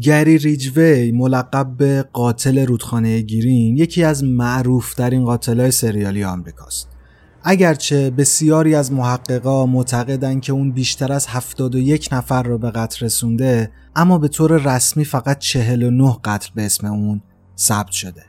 گری 0.00 0.38
ریجوی 0.38 1.12
ملقب 1.12 1.76
به 1.76 2.04
قاتل 2.12 2.66
رودخانه 2.66 3.20
گیرین 3.20 3.76
یکی 3.76 4.04
از 4.04 4.24
معروف 4.24 4.94
ترین 4.94 5.24
قاتلای 5.24 5.70
سریالی 5.70 6.24
آمریکاست. 6.24 6.88
اگرچه 7.42 8.10
بسیاری 8.10 8.74
از 8.74 8.92
محققا 8.92 9.66
معتقدند 9.66 10.40
که 10.40 10.52
اون 10.52 10.72
بیشتر 10.72 11.12
از 11.12 11.26
71 11.26 12.08
نفر 12.12 12.42
رو 12.42 12.58
به 12.58 12.70
قتل 12.70 13.06
رسونده 13.06 13.70
اما 13.96 14.18
به 14.18 14.28
طور 14.28 14.74
رسمی 14.74 15.04
فقط 15.04 15.38
49 15.38 16.16
قتل 16.24 16.48
به 16.54 16.66
اسم 16.66 16.86
اون 16.86 17.22
ثبت 17.58 17.90
شده. 17.90 18.22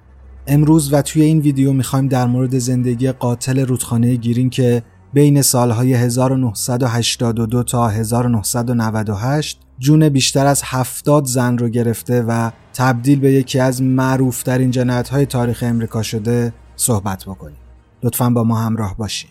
امروز 0.47 0.93
و 0.93 1.01
توی 1.01 1.21
این 1.21 1.39
ویدیو 1.39 1.73
می‌خوایم 1.73 2.07
در 2.07 2.27
مورد 2.27 2.57
زندگی 2.57 3.11
قاتل 3.11 3.59
رودخانه 3.59 4.15
گیرین 4.15 4.49
که 4.49 4.83
بین 5.13 5.41
سالهای 5.41 5.93
1982 5.93 7.63
تا 7.63 7.87
1998 7.89 9.59
جون 9.79 10.09
بیشتر 10.09 10.45
از 10.45 10.61
70 10.65 11.25
زن 11.25 11.57
رو 11.57 11.69
گرفته 11.69 12.21
و 12.27 12.51
تبدیل 12.73 13.19
به 13.19 13.31
یکی 13.31 13.59
از 13.59 13.81
معروفترین 13.81 14.71
جنایت 14.71 15.09
های 15.09 15.25
تاریخ 15.25 15.63
امریکا 15.67 16.03
شده 16.03 16.53
صحبت 16.75 17.25
بکنیم. 17.25 17.57
لطفا 18.03 18.29
با 18.29 18.43
ما 18.43 18.59
همراه 18.59 18.97
باشید. 18.97 19.29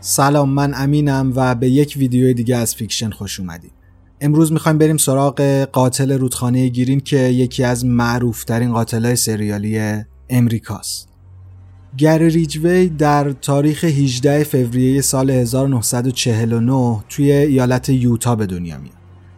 سلام 0.00 0.48
من 0.48 0.74
امینم 0.76 1.32
و 1.36 1.54
به 1.54 1.70
یک 1.70 1.94
ویدیو 1.96 2.32
دیگه 2.32 2.56
از 2.56 2.74
فیکشن 2.74 3.10
خوش 3.10 3.40
اومدید. 3.40 3.83
امروز 4.24 4.52
می‌خوایم 4.52 4.78
بریم 4.78 4.96
سراغ 4.96 5.64
قاتل 5.72 6.12
رودخانه 6.12 6.68
گرین 6.68 7.00
که 7.00 7.18
یکی 7.18 7.64
از 7.64 7.84
معروفترین 7.84 8.72
قاتلای 8.72 9.16
سریالی 9.16 10.02
امریکاست. 10.30 11.08
گری 11.98 12.30
ریجوی 12.30 12.88
در 12.88 13.32
تاریخ 13.32 13.84
18 13.84 14.44
فوریه 14.44 15.00
سال 15.00 15.30
1949 15.30 17.04
توی 17.08 17.32
ایالت 17.32 17.88
یوتا 17.88 18.36
به 18.36 18.46
دنیا 18.46 18.78
میاد. 18.78 18.94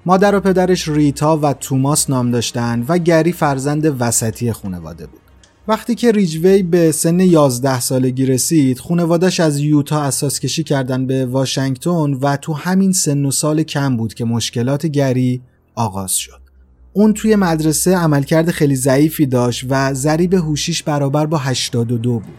مادر 0.06 0.34
و 0.34 0.40
پدرش 0.40 0.88
ریتا 0.88 1.38
و 1.42 1.52
توماس 1.52 2.10
نام 2.10 2.30
داشتن 2.30 2.84
و 2.88 2.98
گری 2.98 3.32
فرزند 3.32 3.96
وسطی 4.00 4.52
خانواده 4.52 5.06
بود. 5.06 5.20
وقتی 5.68 5.94
که 5.94 6.12
ریجوی 6.12 6.62
به 6.62 6.92
سن 6.92 7.20
11 7.20 7.80
سالگی 7.80 8.26
رسید 8.26 8.78
خونوادش 8.78 9.40
از 9.40 9.60
یوتا 9.60 10.00
اساس 10.00 10.40
کشی 10.40 10.62
کردن 10.62 11.06
به 11.06 11.26
واشنگتن 11.26 12.14
و 12.14 12.36
تو 12.36 12.52
همین 12.52 12.92
سن 12.92 13.24
و 13.24 13.30
سال 13.30 13.62
کم 13.62 13.96
بود 13.96 14.14
که 14.14 14.24
مشکلات 14.24 14.86
گری 14.86 15.42
آغاز 15.74 16.12
شد. 16.12 16.40
اون 16.92 17.14
توی 17.14 17.36
مدرسه 17.36 17.96
عملکرد 17.96 18.50
خیلی 18.50 18.76
ضعیفی 18.76 19.26
داشت 19.26 19.64
و 19.68 19.94
ضریب 19.94 20.34
هوشیش 20.34 20.82
برابر 20.82 21.26
با 21.26 21.38
82 21.38 22.12
بود. 22.12 22.34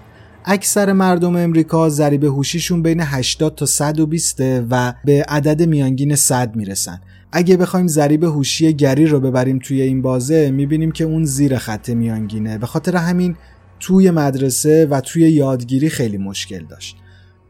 اکثر 0.46 0.94
مردم 0.94 1.36
امریکا 1.36 1.90
ضریب 1.90 2.24
هوشیشون 2.24 2.82
بین 2.82 3.02
80 3.02 3.56
تا 3.56 3.66
120 3.66 4.42
و 4.70 4.94
به 5.06 5.26
عدد 5.28 5.62
میانگین 5.62 6.16
100 6.16 6.56
می‌رسن. 6.56 7.02
اگه 7.32 7.58
بخوایم 7.58 7.88
ضریب 7.88 8.24
هوشی 8.24 8.74
گری 8.74 9.06
رو 9.06 9.20
ببریم 9.20 9.60
توی 9.60 9.82
این 9.82 10.02
بازه 10.02 10.52
می‌بینیم 10.52 10.92
که 10.92 11.04
اون 11.04 11.26
زیر 11.26 11.58
خط 11.58 11.90
میانگینه. 11.90 12.58
به 12.58 12.66
خاطر 12.66 12.96
همین 12.96 13.36
توی 13.80 14.12
مدرسه 14.12 14.86
و 14.86 15.02
توی 15.02 15.32
یادگیری 15.32 15.90
خیلی 15.90 16.18
مشکل 16.18 16.64
داشت. 16.66 16.98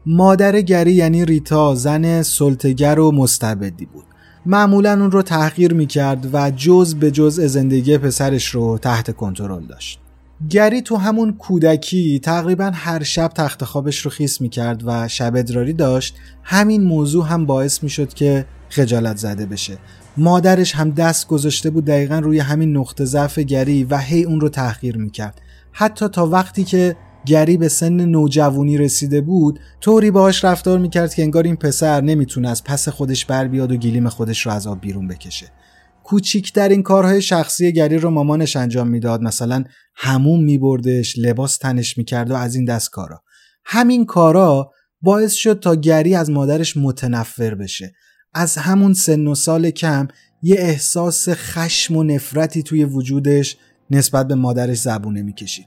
مادر 0.06 0.60
گری 0.60 0.92
یعنی 0.92 1.24
ریتا 1.24 1.74
زن 1.74 2.22
سلطگر 2.22 2.98
و 2.98 3.12
مستبدی 3.12 3.86
بود. 3.86 4.04
معمولا 4.46 4.92
اون 4.92 5.10
رو 5.10 5.22
تحقیر 5.22 5.74
می‌کرد 5.74 6.28
و 6.32 6.50
جز 6.50 6.94
به 6.94 7.10
جز 7.10 7.40
زندگی 7.40 7.98
پسرش 7.98 8.48
رو 8.48 8.78
تحت 8.78 9.16
کنترل 9.16 9.66
داشت. 9.66 10.00
گری 10.50 10.82
تو 10.82 10.96
همون 10.96 11.32
کودکی 11.32 12.18
تقریبا 12.18 12.70
هر 12.74 13.02
شب 13.02 13.28
تخت 13.28 13.64
خوابش 13.64 14.00
رو 14.00 14.10
خیس 14.10 14.40
می‌کرد 14.40 14.82
و 14.86 15.08
شب 15.08 15.36
ادراری 15.36 15.72
داشت. 15.72 16.16
همین 16.42 16.84
موضوع 16.84 17.26
هم 17.26 17.46
باعث 17.46 17.82
می‌شد 17.82 18.14
که 18.14 18.46
خجالت 18.68 19.16
زده 19.16 19.46
بشه. 19.46 19.78
مادرش 20.16 20.74
هم 20.74 20.90
دست 20.90 21.26
گذاشته 21.26 21.70
بود 21.70 21.84
دقیقا 21.84 22.18
روی 22.18 22.38
همین 22.38 22.76
نقطه 22.76 23.04
ضعف 23.04 23.38
گری 23.38 23.84
و 23.84 23.98
هی 23.98 24.22
اون 24.24 24.40
رو 24.40 24.48
تحقیر 24.48 24.96
می‌کرد. 24.96 25.40
حتی 25.72 26.08
تا 26.08 26.26
وقتی 26.26 26.64
که 26.64 26.96
گری 27.26 27.56
به 27.56 27.68
سن 27.68 27.92
نوجوانی 27.92 28.78
رسیده 28.78 29.20
بود 29.20 29.60
طوری 29.80 30.10
باهاش 30.10 30.44
رفتار 30.44 30.78
می‌کرد 30.78 31.14
که 31.14 31.22
انگار 31.22 31.44
این 31.44 31.56
پسر 31.56 32.00
نمی‌تونه 32.00 32.48
از 32.48 32.64
پس 32.64 32.88
خودش 32.88 33.24
بر 33.24 33.48
بیاد 33.48 33.72
و 33.72 33.76
گلیم 33.76 34.08
خودش 34.08 34.46
رو 34.46 34.52
از 34.52 34.66
آب 34.66 34.80
بیرون 34.80 35.08
بکشه. 35.08 35.46
کوچیکترین 36.04 36.82
کارهای 36.82 37.22
شخصی 37.22 37.72
گری 37.72 37.98
رو 37.98 38.10
مامانش 38.10 38.56
انجام 38.56 38.88
می‌داد. 38.88 39.22
مثلا 39.22 39.64
هموم 39.96 40.44
میبردش 40.44 41.18
لباس 41.18 41.56
تنش 41.56 41.98
می‌کرد 41.98 42.30
و 42.30 42.34
از 42.34 42.54
این 42.54 42.64
دست 42.64 42.90
کارا. 42.90 43.22
همین 43.64 44.06
کارا 44.06 44.70
باعث 45.00 45.32
شد 45.32 45.60
تا 45.60 45.74
گری 45.74 46.14
از 46.14 46.30
مادرش 46.30 46.76
متنفر 46.76 47.54
بشه. 47.54 47.92
از 48.38 48.56
همون 48.56 48.92
سن 48.92 49.26
و 49.26 49.34
سال 49.34 49.70
کم 49.70 50.08
یه 50.42 50.56
احساس 50.58 51.28
خشم 51.28 51.96
و 51.96 52.02
نفرتی 52.02 52.62
توی 52.62 52.84
وجودش 52.84 53.56
نسبت 53.90 54.28
به 54.28 54.34
مادرش 54.34 54.78
زبونه 54.78 55.22
می‌کشید. 55.22 55.66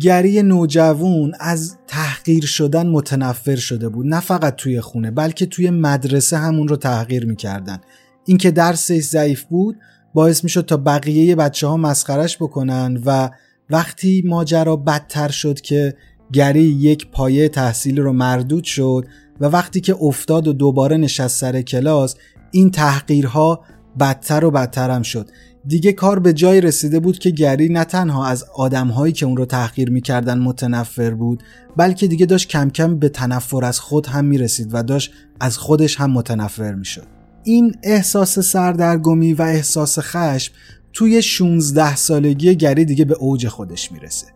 گری 0.00 0.42
نوجوون 0.42 1.32
از 1.40 1.76
تحقیر 1.86 2.46
شدن 2.46 2.86
متنفر 2.86 3.56
شده 3.56 3.88
بود. 3.88 4.06
نه 4.06 4.20
فقط 4.20 4.56
توی 4.56 4.80
خونه 4.80 5.10
بلکه 5.10 5.46
توی 5.46 5.70
مدرسه 5.70 6.36
همون 6.36 6.68
رو 6.68 6.76
تحقیر 6.76 7.26
می‌کردن. 7.26 7.78
اینکه 8.24 8.50
درسش 8.50 9.00
ضعیف 9.00 9.44
بود 9.44 9.76
باعث 10.14 10.44
می‌شد 10.44 10.66
تا 10.66 10.76
بقیه 10.76 11.36
بچه 11.36 11.66
ها 11.66 11.76
مسخرش 11.76 12.36
بکنن 12.36 13.02
و 13.06 13.30
وقتی 13.70 14.22
ماجرا 14.26 14.76
بدتر 14.76 15.28
شد 15.28 15.60
که 15.60 15.94
گری 16.32 16.62
یک 16.62 17.10
پایه 17.10 17.48
تحصیلی 17.48 18.00
رو 18.00 18.12
مردود 18.12 18.64
شد 18.64 19.06
و 19.40 19.44
وقتی 19.44 19.80
که 19.80 19.96
افتاد 20.00 20.48
و 20.48 20.52
دوباره 20.52 20.96
نشست 20.96 21.40
سر 21.40 21.62
کلاس 21.62 22.14
این 22.50 22.70
تحقیرها 22.70 23.60
بدتر 24.00 24.44
و 24.44 24.50
بدتر 24.50 24.90
هم 24.90 25.02
شد. 25.02 25.30
دیگه 25.66 25.92
کار 25.92 26.18
به 26.18 26.32
جای 26.32 26.60
رسیده 26.60 27.00
بود 27.00 27.18
که 27.18 27.30
گری 27.30 27.68
نه 27.68 27.84
تنها 27.84 28.26
از 28.26 28.44
آدمهایی 28.54 29.12
که 29.12 29.26
اون 29.26 29.36
رو 29.36 29.44
تحقیر 29.44 29.90
می‌کردن 29.90 30.38
متنفر 30.38 31.10
بود 31.10 31.42
بلکه 31.76 32.06
دیگه 32.06 32.26
داشت 32.26 32.48
کم 32.48 32.70
کم 32.70 32.98
به 32.98 33.08
تنفر 33.08 33.64
از 33.64 33.80
خود 33.80 34.06
هم 34.06 34.24
می‌رسید 34.24 34.68
و 34.72 34.82
داشت 34.82 35.12
از 35.40 35.58
خودش 35.58 36.00
هم 36.00 36.10
متنفر 36.10 36.74
می‌شد. 36.74 37.06
این 37.44 37.74
احساس 37.82 38.38
سردرگمی 38.38 39.34
و 39.34 39.42
احساس 39.42 39.98
خشم 39.98 40.54
توی 40.92 41.22
16 41.22 41.96
سالگی 41.96 42.54
گری 42.54 42.84
دیگه 42.84 43.04
به 43.04 43.14
اوج 43.14 43.48
خودش 43.48 43.92
می‌رسه. 43.92 44.26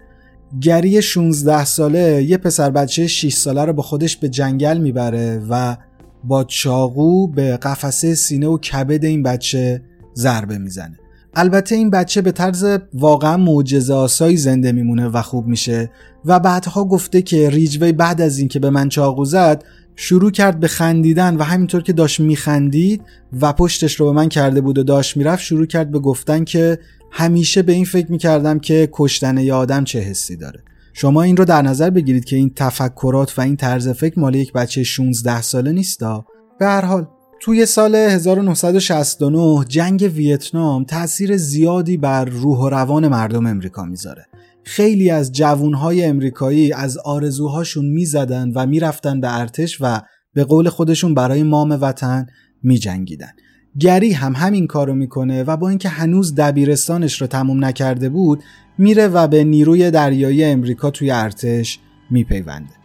گری 0.60 1.02
16 1.02 1.64
ساله 1.64 2.24
یه 2.28 2.36
پسر 2.36 2.70
بچه 2.70 3.06
6 3.06 3.34
ساله 3.34 3.64
رو 3.64 3.72
با 3.72 3.82
خودش 3.82 4.16
به 4.16 4.28
جنگل 4.28 4.78
می‌بره 4.78 5.42
و 5.50 5.76
با 6.24 6.44
چاقو 6.44 7.28
به 7.28 7.56
قفسه 7.56 8.14
سینه 8.14 8.46
و 8.46 8.58
کبد 8.58 9.04
این 9.04 9.22
بچه 9.22 9.82
ضربه 10.16 10.58
می‌زنه. 10.58 10.98
البته 11.34 11.74
این 11.74 11.90
بچه 11.90 12.22
به 12.22 12.32
طرز 12.32 12.66
واقعا 12.94 13.36
معجزه 13.36 13.94
آسایی 13.94 14.36
زنده 14.36 14.72
میمونه 14.72 15.08
و 15.08 15.22
خوب 15.22 15.46
میشه 15.46 15.90
و 16.24 16.40
بعدها 16.40 16.84
گفته 16.84 17.22
که 17.22 17.50
ریجوی 17.50 17.92
بعد 17.92 18.20
از 18.20 18.38
اینکه 18.38 18.58
به 18.58 18.70
من 18.70 18.88
چاقو 18.88 19.24
زد 19.24 19.64
شروع 20.00 20.30
کرد 20.30 20.60
به 20.60 20.68
خندیدن 20.68 21.36
و 21.36 21.42
همینطور 21.42 21.82
که 21.82 21.92
داشت 21.92 22.20
میخندید 22.20 23.02
و 23.40 23.52
پشتش 23.52 23.94
رو 23.94 24.06
به 24.06 24.12
من 24.12 24.28
کرده 24.28 24.60
بود 24.60 24.78
و 24.78 24.82
داشت 24.82 25.16
می‌رفت 25.16 25.42
شروع 25.42 25.66
کرد 25.66 25.90
به 25.90 25.98
گفتن 25.98 26.44
که 26.44 26.78
همیشه 27.10 27.62
به 27.62 27.72
این 27.72 27.84
فکر 27.84 28.10
می‌کردم 28.10 28.58
که 28.58 28.88
کشتن 28.92 29.38
یه 29.38 29.54
آدم 29.54 29.84
چه 29.84 29.98
حسی 29.98 30.36
داره. 30.36 30.62
شما 30.92 31.22
این 31.22 31.36
رو 31.36 31.44
در 31.44 31.62
نظر 31.62 31.90
بگیرید 31.90 32.24
که 32.24 32.36
این 32.36 32.52
تفکرات 32.56 33.38
و 33.38 33.42
این 33.42 33.56
طرز 33.56 33.88
فکر 33.88 34.20
مال 34.20 34.34
یک 34.34 34.52
بچه 34.52 34.82
16 34.82 35.42
ساله 35.42 35.72
نیستا 35.72 36.26
به 36.58 36.66
هر 36.66 36.84
حال 36.84 37.06
توی 37.40 37.66
سال 37.66 37.94
1969 37.94 39.64
جنگ 39.68 40.10
ویتنام 40.14 40.84
تاثیر 40.84 41.36
زیادی 41.36 41.96
بر 41.96 42.24
روح 42.24 42.58
و 42.58 42.68
روان 42.68 43.08
مردم 43.08 43.46
امریکا 43.46 43.84
می‌ذاره. 43.84 44.26
خیلی 44.64 45.10
از 45.10 45.32
جوانهای 45.32 46.04
امریکایی 46.04 46.72
از 46.72 46.98
آرزوهاشون 46.98 47.84
می‌زدن 47.84 48.52
و 48.54 48.66
می‌رفتن 48.66 49.20
به 49.20 49.40
ارتش 49.40 49.78
و 49.80 50.00
به 50.34 50.44
قول 50.44 50.68
خودشون 50.68 51.14
برای 51.14 51.42
مام 51.42 51.78
وطن 51.80 52.26
میجنگیدن. 52.62 53.32
گری 53.80 54.12
هم 54.12 54.32
همین 54.36 54.66
کارو 54.66 54.94
می‌کنه 54.94 55.44
و 55.44 55.56
با 55.56 55.68
اینکه 55.68 55.88
هنوز 55.88 56.34
دبیرستانش 56.34 57.20
رو 57.20 57.26
تموم 57.26 57.64
نکرده 57.64 58.08
بود 58.08 58.42
میره 58.78 59.08
و 59.08 59.28
به 59.28 59.44
نیروی 59.44 59.90
دریایی 59.90 60.44
امریکا 60.44 60.90
توی 60.90 61.10
ارتش 61.10 61.78
میپیونده. 62.10 62.78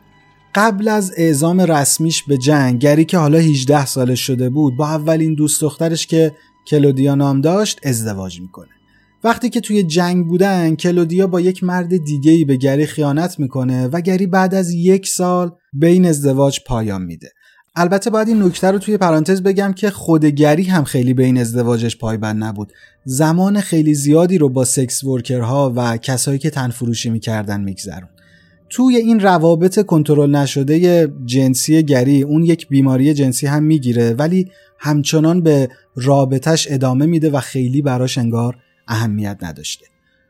قبل 0.55 0.87
از 0.87 1.13
اعزام 1.17 1.61
رسمیش 1.61 2.23
به 2.23 2.37
جنگ 2.37 2.79
گری 2.79 3.05
که 3.05 3.17
حالا 3.17 3.37
18 3.37 3.85
سالش 3.85 4.19
شده 4.19 4.49
بود 4.49 4.77
با 4.77 4.87
اولین 4.87 5.33
دوست 5.33 5.61
دخترش 5.61 6.07
که 6.07 6.31
کلودیا 6.67 7.15
نام 7.15 7.41
داشت 7.41 7.79
ازدواج 7.83 8.41
می‌کنه. 8.41 8.69
وقتی 9.23 9.49
که 9.49 9.61
توی 9.61 9.83
جنگ 9.83 10.27
بودن 10.27 10.75
کلودیا 10.75 11.27
با 11.27 11.41
یک 11.41 11.63
مرد 11.63 11.97
دیگهی 12.05 12.45
به 12.45 12.55
گری 12.55 12.85
خیانت 12.85 13.39
می‌کنه 13.39 13.87
و 13.87 14.01
گری 14.01 14.27
بعد 14.27 14.55
از 14.55 14.71
یک 14.71 15.07
سال 15.07 15.51
به 15.73 15.87
این 15.87 16.05
ازدواج 16.05 16.59
پایان 16.65 17.01
میده. 17.01 17.29
البته 17.75 18.09
باید 18.09 18.27
این 18.27 18.43
نکته 18.43 18.71
رو 18.71 18.79
توی 18.79 18.97
پرانتز 18.97 19.41
بگم 19.41 19.73
که 19.73 19.89
خود 19.89 20.25
گری 20.25 20.63
هم 20.63 20.83
خیلی 20.83 21.13
به 21.13 21.23
این 21.23 21.37
ازدواجش 21.37 21.97
پایبند 21.97 22.43
نبود. 22.43 22.73
زمان 23.05 23.61
خیلی 23.61 23.93
زیادی 23.93 24.37
رو 24.37 24.49
با 24.49 24.65
سکس 24.65 25.03
ورکرها 25.03 25.73
و 25.75 25.97
کسایی 25.97 26.39
که 26.39 26.49
تنفروشی 26.49 27.09
می‌کردن 27.09 27.61
میگذرون 27.61 28.09
توی 28.75 28.95
این 28.95 29.19
روابط 29.19 29.85
کنترل 29.85 30.35
نشده 30.35 31.07
جنسی 31.25 31.83
گری 31.83 32.21
اون 32.23 32.43
یک 32.43 32.67
بیماری 32.67 33.13
جنسی 33.13 33.47
هم 33.47 33.63
می‌گیره 33.63 34.13
ولی 34.13 34.51
همچنان 34.79 35.41
به 35.41 35.69
رابطش 35.95 36.67
ادامه 36.71 37.05
میده 37.05 37.29
و 37.29 37.39
خیلی 37.39 37.81
براش 37.81 38.17
انگار 38.17 38.57
اهمیت 38.87 39.37
نداشته. 39.41 39.85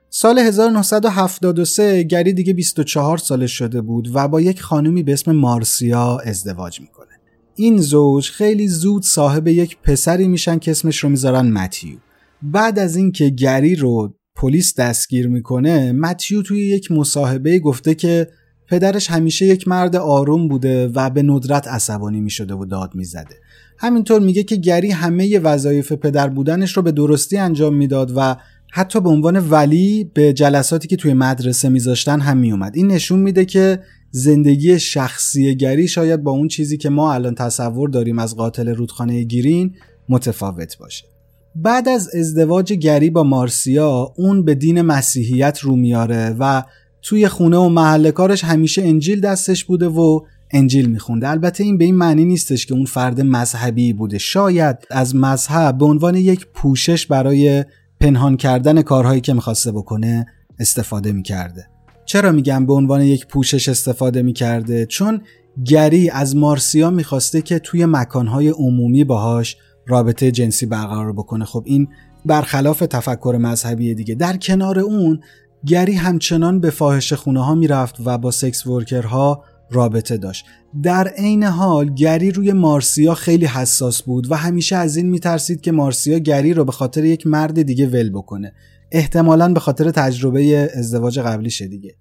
سال 0.10 0.40
1973 0.40 2.04
گری 2.04 2.34
دیگه 2.34 2.54
24 2.54 3.18
سالش 3.18 3.52
شده 3.52 3.82
بود 3.82 4.10
و 4.14 4.28
با 4.28 4.42
یک 4.42 4.62
خانومی 4.62 5.04
به 5.04 5.14
اسم 5.14 5.32
مارسیا 5.32 6.18
ازدواج 6.26 6.82
می‌کنه. 6.82 7.08
این 7.56 7.78
زوج 7.78 8.30
خیلی 8.30 8.68
زود 8.68 9.04
صاحب 9.04 9.48
یک 9.48 9.78
پسری 9.84 10.28
میشن 10.28 10.60
که 10.60 10.72
اسمش 10.72 11.00
رو 11.00 11.10
می‌ذارن 11.10 11.52
متیو. 11.52 11.98
بعد 12.42 12.80
از 12.80 12.96
اینکه 12.96 13.30
گری 13.30 13.76
رو 13.76 14.14
پلیس 14.36 14.76
دستگیر 14.76 15.28
می‌کنه 15.28 15.92
متیو 15.92 16.42
توی 16.42 16.60
یک 16.60 16.92
مصاحبه 16.92 17.60
گفته 17.60 17.96
که 17.96 18.28
پدرش 18.68 19.12
همیشه 19.12 19.46
یک 19.46 19.68
مرد 19.68 19.96
آروم 19.96 20.48
بوده 20.48 20.88
و 20.88 21.10
به 21.10 21.24
ندرت 21.24 21.68
عصبانی 21.68 22.22
می‌شده 22.22 22.54
و 22.54 22.66
داد 22.66 22.96
می‌زده. 22.96 23.36
همینطور 23.78 24.22
میگه 24.22 24.44
که 24.44 24.56
گری 24.56 24.92
همه 24.92 25.40
وظایف 25.40 25.92
پدر 25.92 26.28
بودنش 26.28 26.78
رو 26.78 26.84
به 26.84 26.92
درستی 26.92 27.38
انجام 27.38 27.76
می‌داد 27.76 28.14
و 28.16 28.36
حتی 28.72 29.02
به 29.02 29.10
عنوان 29.10 29.50
ولی 29.50 30.12
به 30.14 30.34
جلساتی 30.34 30.88
که 30.88 30.96
توی 30.96 31.14
مدرسه 31.14 31.70
میذاشتن 31.70 32.20
هم 32.20 32.38
میومد 32.38 32.76
این 32.76 32.88
نشون 32.88 33.20
میده 33.20 33.46
که 33.46 33.80
زندگی 34.12 34.80
شخصی 34.80 35.56
گری 35.56 35.88
شاید 35.88 36.24
با 36.24 36.32
اون 36.32 36.48
چیزی 36.48 36.78
که 36.78 36.90
ما 36.90 37.14
الان 37.14 37.36
تصور 37.36 37.90
داریم 37.90 38.20
از 38.20 38.36
قاتل 38.36 38.70
رودخانه 38.70 39.24
گیرین 39.24 39.76
متفاوت 40.10 40.78
باشه. 40.78 41.13
بعد 41.56 41.90
از 41.90 42.16
ازدواج 42.16 42.74
گری 42.74 43.10
با 43.10 43.24
مارسیا 43.24 44.14
اون 44.18 44.46
به 44.46 44.56
دین 44.56 44.82
مسیحیت 44.82 45.60
رو 45.60 45.76
میاره 45.76 46.36
و 46.40 46.64
توی 47.02 47.28
خونه 47.28 47.58
و 47.58 47.70
محل 47.70 48.12
کارش 48.12 48.44
همیشه 48.44 48.82
انجیل 48.82 49.22
دستش 49.22 49.66
بوده 49.66 49.88
و 49.88 50.20
انجیل 50.52 50.90
میخونده. 50.90 51.30
البته 51.30 51.64
این 51.64 51.78
به 51.78 51.86
این 51.86 51.96
معنی 51.96 52.26
نیستش 52.26 52.66
که 52.66 52.74
اون 52.74 52.86
فرد 52.86 53.22
مذهبی 53.22 53.94
بوده. 53.94 54.18
شاید 54.18 54.78
از 54.92 55.16
مذهب 55.16 55.78
به 55.78 55.86
عنوان 55.86 56.16
یک 56.16 56.48
پوشش 56.54 57.08
برای 57.08 57.66
پنهان 58.00 58.38
کردن 58.38 58.82
کارهایی 58.82 59.22
که 59.22 59.34
می‌خواسته 59.34 59.72
بکنه 59.72 60.26
استفاده 60.60 61.12
می‌کرده. 61.12 61.68
چرا 62.06 62.32
میگم 62.32 62.66
به 62.66 62.74
عنوان 62.74 63.02
یک 63.02 63.28
پوشش 63.28 63.70
استفاده 63.70 64.22
می‌کرده؟ 64.22 64.86
چون 64.86 65.22
گری 65.66 66.10
از 66.10 66.36
مارسیا 66.36 66.90
می‌خواسته 66.90 67.42
که 67.42 67.60
توی 67.60 67.86
مکانهای 67.86 68.50
عمومی 68.50 69.04
باهاش 69.04 69.58
رابطه 69.88 70.32
جنسی 70.32 70.66
برقرار 70.66 71.14
بکنه. 71.14 71.46
خب 71.46 71.64
این 71.66 71.88
برخلاف 72.26 72.80
تفکر 72.80 73.38
مذهبی 73.42 73.96
دیگه. 73.96 74.16
در 74.16 74.38
کنار 74.38 74.80
اون 74.80 75.20
گری 75.66 75.94
همچنان 75.94 76.60
به 76.60 76.70
فاحش 76.70 77.14
خونه 77.14 77.46
ها 77.46 77.56
می‌رفت 77.56 77.96
و 78.06 78.18
با 78.18 78.32
سکس 78.32 78.68
ورکرها 78.68 79.44
رابطه 79.72 80.18
داشت. 80.18 80.46
در 80.84 81.08
عین 81.08 81.44
حال 81.44 81.94
گری 81.94 82.32
روی 82.32 82.54
مارسیا 82.54 83.14
خیلی 83.14 83.46
حساس 83.46 84.02
بود 84.02 84.32
و 84.32 84.36
همیشه 84.36 84.76
از 84.76 84.96
این 84.96 85.10
میترسید 85.10 85.62
که 85.62 85.72
مارسیا 85.72 86.18
گری 86.18 86.54
رو 86.54 86.66
به 86.66 86.72
خاطر 86.72 87.06
یک 87.06 87.28
مرد 87.28 87.62
دیگه 87.62 87.88
ول 87.88 88.10
بکنه. 88.10 88.54
احتمالا 88.92 89.54
به 89.54 89.60
خاطر 89.60 89.92
تجربه 89.92 90.72
ازدواج 90.76 91.20
قبلیش 91.20 91.62
دیگه. 91.62 91.96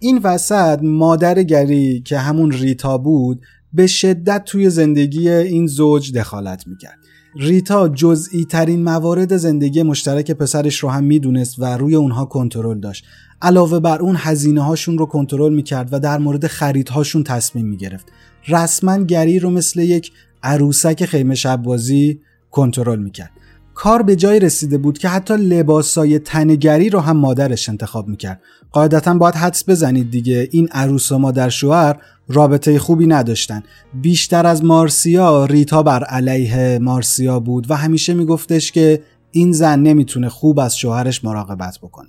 این 0.00 0.20
وسط 0.24 0.78
مادر 0.82 1.42
گری 1.42 2.00
که 2.00 2.18
همون 2.18 2.52
ریتا 2.52 2.98
بود 2.98 3.42
به 3.72 3.86
شدت 3.86 4.42
توی 4.44 4.70
زندگی 4.70 5.30
این 5.30 5.66
زوج 5.66 6.12
دخالت 6.12 6.66
می‌کرد. 6.66 6.98
ریتا 7.38 7.88
جزئی 7.88 8.44
ترین 8.44 8.82
موارد 8.82 9.36
زندگی 9.36 9.82
مشترک 9.82 10.30
پسرش 10.30 10.78
رو 10.78 10.88
هم 10.88 11.04
می‌دونست 11.04 11.58
و 11.58 11.64
روی 11.64 11.94
اونها 11.94 12.24
کنترل 12.24 12.80
داشت. 12.80 13.04
علاوه 13.42 13.80
بر 13.80 13.98
اون 13.98 14.16
هزینه 14.18 14.62
هاشون 14.62 14.98
رو 14.98 15.06
کنترل 15.06 15.54
می‌کرد 15.54 15.88
و 15.92 16.00
در 16.00 16.18
مورد 16.18 16.46
خریدهاشون 16.46 17.22
تصمیم 17.22 17.66
می‌گرفت. 17.66 18.06
رسما 18.48 18.96
گری 18.96 19.38
رو 19.38 19.50
مثل 19.50 19.80
یک 19.80 20.12
عروسک 20.42 21.04
خیمه 21.04 21.34
شب 21.34 21.62
بازی 21.62 22.20
کنترل 22.50 22.98
می‌کرد. 22.98 23.30
کار 23.74 24.02
به 24.02 24.16
جای 24.16 24.40
رسیده 24.40 24.78
بود 24.78 24.98
که 24.98 25.08
حتی 25.08 25.34
لباسای 25.34 26.18
تنگری 26.18 26.90
رو 26.90 27.00
هم 27.00 27.16
مادرش 27.16 27.68
انتخاب 27.68 28.08
می‌کرد. 28.08 28.40
قاعدتا 28.72 29.14
باید 29.14 29.34
حدس 29.34 29.68
بزنید 29.68 30.10
دیگه 30.10 30.48
این 30.50 30.68
عروس 30.72 31.12
و 31.12 31.18
مادر 31.18 31.48
شوهر 31.48 31.96
رابطه 32.28 32.78
خوبی 32.78 33.06
نداشتن. 33.06 33.62
بیشتر 33.94 34.46
از 34.46 34.64
مارسیا 34.64 35.44
ریتا 35.44 35.82
بر 35.82 36.04
علیه 36.04 36.78
مارسیا 36.78 37.40
بود 37.40 37.70
و 37.70 37.74
همیشه 37.74 38.14
میگفتش 38.14 38.72
که 38.72 39.02
این 39.30 39.52
زن 39.52 39.78
نمی‌تونه 39.78 40.28
خوب 40.28 40.58
از 40.58 40.78
شوهرش 40.78 41.24
مراقبت 41.24 41.78
بکنه. 41.78 42.08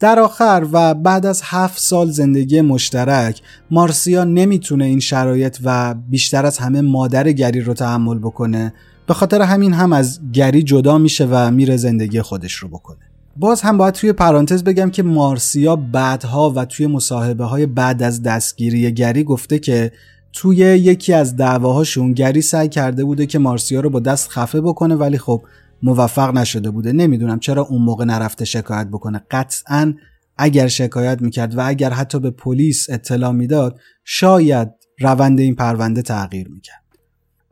در 0.00 0.20
آخر 0.20 0.66
و 0.72 0.94
بعد 0.94 1.26
از 1.26 1.42
هفت 1.44 1.80
سال 1.80 2.10
زندگی 2.10 2.60
مشترک 2.60 3.42
مارسیا 3.70 4.24
نمی‌تونه 4.24 4.84
این 4.84 5.00
شرایط 5.00 5.58
و 5.64 5.94
بیشتر 5.94 6.46
از 6.46 6.58
همه 6.58 6.80
مادر 6.80 7.32
گری 7.32 7.60
رو 7.60 7.74
تحمل 7.74 8.18
بکنه. 8.18 8.74
به 9.06 9.14
خاطر 9.14 9.42
همین 9.42 9.72
هم 9.72 9.92
از 9.92 10.20
گری 10.32 10.62
جدا 10.62 10.98
میشه 10.98 11.28
و 11.30 11.50
میره 11.50 11.76
زندگی 11.76 12.22
خودش 12.22 12.52
رو 12.52 12.68
بکنه. 12.68 13.11
باز 13.36 13.62
هم 13.62 13.78
باید 13.78 13.94
توی 13.94 14.12
پرانتز 14.12 14.64
بگم 14.64 14.90
که 14.90 15.02
مارسیا 15.02 15.76
بعدها 15.76 16.50
و 16.50 16.64
توی 16.64 16.86
مصاحبه 16.86 17.44
های 17.44 17.66
بعد 17.66 18.02
از 18.02 18.22
دستگیری 18.22 18.92
گری 18.92 19.24
گفته 19.24 19.58
که 19.58 19.92
توی 20.32 20.56
یکی 20.56 21.12
از 21.12 21.36
دعواهاشون 21.36 22.12
گری 22.12 22.42
سعی 22.42 22.68
کرده 22.68 23.04
بوده 23.04 23.26
که 23.26 23.38
مارسیا 23.38 23.80
رو 23.80 23.90
با 23.90 24.00
دست 24.00 24.30
خفه 24.30 24.60
بکنه 24.60 24.94
ولی 24.94 25.18
خب 25.18 25.42
موفق 25.82 26.34
نشده 26.34 26.70
بوده. 26.70 26.92
نمی‌دونم 26.92 27.38
چرا 27.38 27.62
اون 27.62 27.82
موقع 27.82 28.04
نرفته 28.04 28.44
شکایت 28.44 28.86
بکنه. 28.86 29.22
قطعا 29.30 29.94
اگر 30.36 30.68
شکایت 30.68 31.22
می‌کرد 31.22 31.58
و 31.58 31.60
اگر 31.64 31.90
حتی 31.90 32.20
به 32.20 32.30
پلیس 32.30 32.90
اطلاع 32.90 33.32
می‌داد 33.32 33.80
شاید 34.04 34.68
روند 35.00 35.40
این 35.40 35.54
پرونده 35.54 36.02
تغییر 36.02 36.48
می‌کرد. 36.48 36.82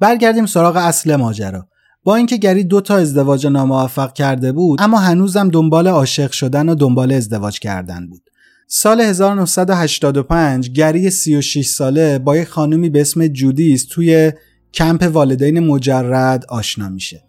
برگردیم 0.00 0.46
سراغ 0.46 0.76
اصل 0.76 1.16
ماجرا. 1.16 1.66
با 2.04 2.16
اینکه 2.16 2.37
گری 2.37 2.64
دو 2.64 2.80
تا 2.80 2.97
ازدواج 2.97 3.47
ناموفق 3.47 4.12
کرده 4.12 4.52
بود 4.52 4.80
اما 4.83 4.99
هنوزم 4.99 5.49
دنبال 5.49 5.88
عاشق 5.88 6.30
شدن 6.30 6.69
و 6.69 6.75
دنبال 6.75 7.12
ازدواج 7.12 7.59
کردن 7.59 8.07
بود. 8.07 8.23
سال 8.66 9.00
1985 9.00 10.71
گری 10.71 11.11
36 11.11 11.66
ساله 11.66 12.19
با 12.19 12.37
یک 12.37 12.49
خانومی 12.49 12.90
به 12.90 13.00
اسم 13.00 13.26
جودیس 13.26 13.87
توی 13.90 14.33
کمپ 14.75 15.11
والدین 15.12 15.61
مجرد 15.61 16.45
آشنا 16.49 16.88
میشه. 16.88 17.23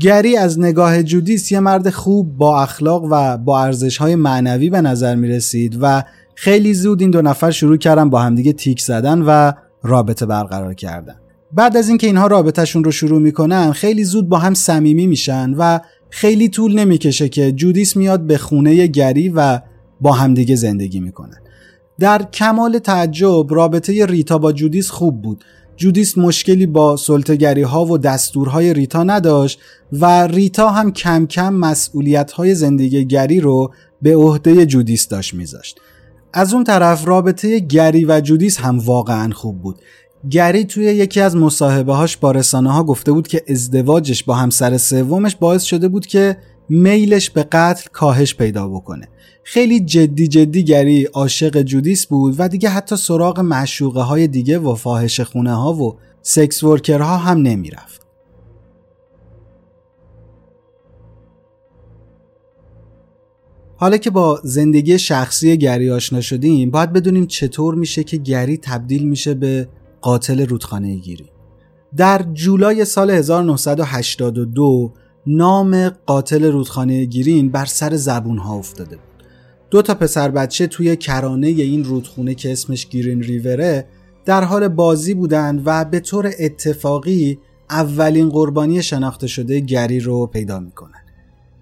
گری 0.00 0.36
از 0.36 0.60
نگاه 0.60 1.02
جودیس 1.02 1.52
یه 1.52 1.60
مرد 1.60 1.90
خوب 1.90 2.36
با 2.36 2.62
اخلاق 2.62 3.04
و 3.10 3.38
با 3.38 3.62
ارزش 3.64 3.96
های 3.96 4.14
معنوی 4.14 4.70
به 4.70 4.80
نظر 4.80 5.14
می 5.14 5.28
رسید 5.28 5.78
و 5.80 6.02
خیلی 6.34 6.74
زود 6.74 7.00
این 7.00 7.10
دو 7.10 7.22
نفر 7.22 7.50
شروع 7.50 7.76
کردن 7.76 8.10
با 8.10 8.22
همدیگه 8.22 8.52
تیک 8.52 8.80
زدن 8.80 9.22
و 9.22 9.52
رابطه 9.82 10.26
برقرار 10.26 10.74
کردن. 10.74 11.21
بعد 11.52 11.76
از 11.76 11.88
اینکه 11.88 12.06
اینها 12.06 12.26
رابطهشون 12.26 12.84
رو 12.84 12.90
شروع 12.90 13.20
می‌کنن 13.20 13.72
خیلی 13.72 14.04
زود 14.04 14.28
با 14.28 14.38
هم 14.38 14.54
صمیمی 14.54 15.06
میشن 15.06 15.54
و 15.58 15.80
خیلی 16.10 16.48
طول 16.48 16.78
نمی‌کشه 16.78 17.28
که 17.28 17.52
جودیس 17.52 17.96
میاد 17.96 18.20
به 18.20 18.38
خونه 18.38 18.86
گری 18.86 19.28
و 19.28 19.60
با 20.00 20.12
همدیگه 20.12 20.56
زندگی 20.56 21.00
می‌کنن 21.00 21.38
در 21.98 22.22
کمال 22.22 22.78
تعجب 22.78 23.46
رابطه 23.50 24.06
ریتا 24.06 24.38
با 24.38 24.52
جودیس 24.52 24.90
خوب 24.90 25.22
بود. 25.22 25.44
جودیس 25.76 26.18
مشکلی 26.18 26.66
با 26.66 26.96
سلطه‌گری 26.96 27.62
ها 27.62 27.84
و 27.84 27.98
دستورهای 27.98 28.74
ریتا 28.74 29.04
نداشت 29.04 29.60
و 29.92 30.26
ریتا 30.26 30.70
هم 30.70 30.92
کم 30.92 31.26
کم 31.26 31.54
مسئولیت 31.54 32.32
های 32.32 32.54
زندگی 32.54 33.04
گری 33.04 33.40
رو 33.40 33.72
به 34.02 34.16
عهده 34.16 34.66
جودیس 34.66 35.08
داشت 35.08 35.34
میذاشت. 35.34 35.80
از 36.32 36.54
اون 36.54 36.64
طرف 36.64 37.06
رابطه 37.06 37.58
گری 37.58 38.04
و 38.04 38.20
جودیس 38.20 38.58
هم 38.58 38.78
واقعا 38.78 39.32
خوب 39.32 39.62
بود. 39.62 39.80
گری 40.30 40.64
توی 40.64 40.84
یکی 40.84 41.20
از 41.20 41.36
مصاحبه 41.36 41.94
هاش 41.94 42.16
با 42.16 42.30
رسانه 42.30 42.72
ها 42.72 42.84
گفته 42.84 43.12
بود 43.12 43.28
که 43.28 43.42
ازدواجش 43.48 44.24
با 44.24 44.34
همسر 44.34 44.78
سومش 44.78 45.36
باعث 45.36 45.62
شده 45.62 45.88
بود 45.88 46.06
که 46.06 46.36
میلش 46.68 47.30
به 47.30 47.42
قتل 47.42 47.88
کاهش 47.92 48.34
پیدا 48.34 48.68
بکنه. 48.68 49.08
خیلی 49.44 49.80
جدی 49.80 50.28
جدی 50.28 50.64
گری 50.64 51.04
عاشق 51.04 51.62
جودیس 51.62 52.06
بود 52.06 52.34
و 52.38 52.48
دیگه 52.48 52.68
حتی 52.68 52.96
سراغ 52.96 53.40
معشوقه 53.40 54.00
های 54.00 54.28
دیگه 54.28 54.58
و 54.58 54.74
فاحش 54.74 55.20
خونه 55.20 55.54
ها 55.54 55.72
و 55.72 55.96
سکس 56.22 56.64
ورکرها 56.64 57.16
هم 57.16 57.38
نمی‌رفت. 57.38 58.02
حالا 63.76 63.96
که 63.96 64.10
با 64.10 64.40
زندگی 64.44 64.98
شخصی 64.98 65.56
گری 65.56 65.90
آشنا 65.90 66.20
شدیم 66.20 66.70
باید 66.70 66.92
بدونیم 66.92 67.26
چطور 67.26 67.74
میشه 67.74 68.04
که 68.04 68.16
گری 68.16 68.56
تبدیل 68.56 69.08
میشه 69.08 69.34
به 69.34 69.68
قاتل 70.02 70.46
رودخانه 70.46 70.96
گیری 70.96 71.30
در 71.96 72.22
جولای 72.32 72.84
سال 72.84 73.10
1982 73.10 74.92
نام 75.26 75.88
قاتل 75.88 76.44
رودخانه 76.44 77.04
گیرین 77.04 77.50
بر 77.50 77.64
سر 77.64 77.96
زبون 77.96 78.38
ها 78.38 78.54
افتاده 78.54 78.96
بود. 78.96 79.26
دو 79.70 79.82
تا 79.82 79.94
پسر 79.94 80.30
بچه 80.30 80.66
توی 80.66 80.96
کرانه 80.96 81.46
این 81.46 81.84
رودخونه 81.84 82.34
که 82.34 82.52
اسمش 82.52 82.88
گیرین 82.88 83.22
ریوره 83.22 83.86
در 84.24 84.44
حال 84.44 84.68
بازی 84.68 85.14
بودند 85.14 85.62
و 85.64 85.84
به 85.84 86.00
طور 86.00 86.32
اتفاقی 86.38 87.38
اولین 87.70 88.28
قربانی 88.28 88.82
شناخته 88.82 89.26
شده 89.26 89.60
گری 89.60 90.00
رو 90.00 90.26
پیدا 90.26 90.60
می‌کنن. 90.60 91.02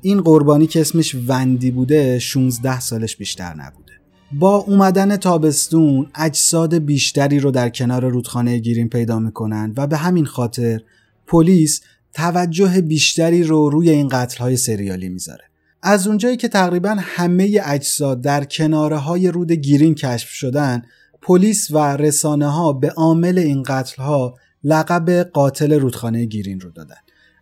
این 0.02 0.20
قربانی 0.20 0.66
که 0.66 0.80
اسمش 0.80 1.16
وندی 1.28 1.70
بوده 1.70 2.18
16 2.18 2.80
سالش 2.80 3.16
بیشتر 3.16 3.54
نبوده 3.54 3.89
با 4.32 4.56
اومدن 4.56 5.16
تابستون 5.16 6.06
اجساد 6.14 6.74
بیشتری 6.74 7.40
رو 7.40 7.50
در 7.50 7.68
کنار 7.68 8.08
رودخانه 8.08 8.58
گیرین 8.58 8.88
پیدا 8.88 9.18
می‌کنن 9.18 9.72
و 9.76 9.86
به 9.86 9.96
همین 9.96 10.26
خاطر 10.26 10.80
پلیس 11.26 11.80
توجه 12.14 12.80
بیشتری 12.80 13.44
رو 13.44 13.70
روی 13.70 13.90
این 13.90 14.08
قتل 14.08 14.38
های 14.38 14.56
سریالی 14.56 15.08
می‌ذاره. 15.08 15.44
از 15.82 16.06
اونجایی 16.06 16.36
که 16.36 16.48
تقریبا 16.48 16.96
همه 17.00 17.60
اجساد 17.64 18.20
در 18.20 18.44
کناره 18.44 18.96
های 18.96 19.28
رود 19.28 19.52
گیرین 19.52 19.94
کشف 19.94 20.28
شدن 20.28 20.82
پلیس 21.22 21.70
و 21.70 21.78
رسانه 21.96 22.46
ها 22.46 22.72
به 22.72 22.90
عامل 22.90 23.38
این 23.38 23.62
قتل 23.62 24.02
ها 24.02 24.34
لقب 24.64 25.10
قاتل 25.10 25.72
رودخانه 25.72 26.24
گیرین 26.24 26.60
رو 26.60 26.70
دادن. 26.70 26.96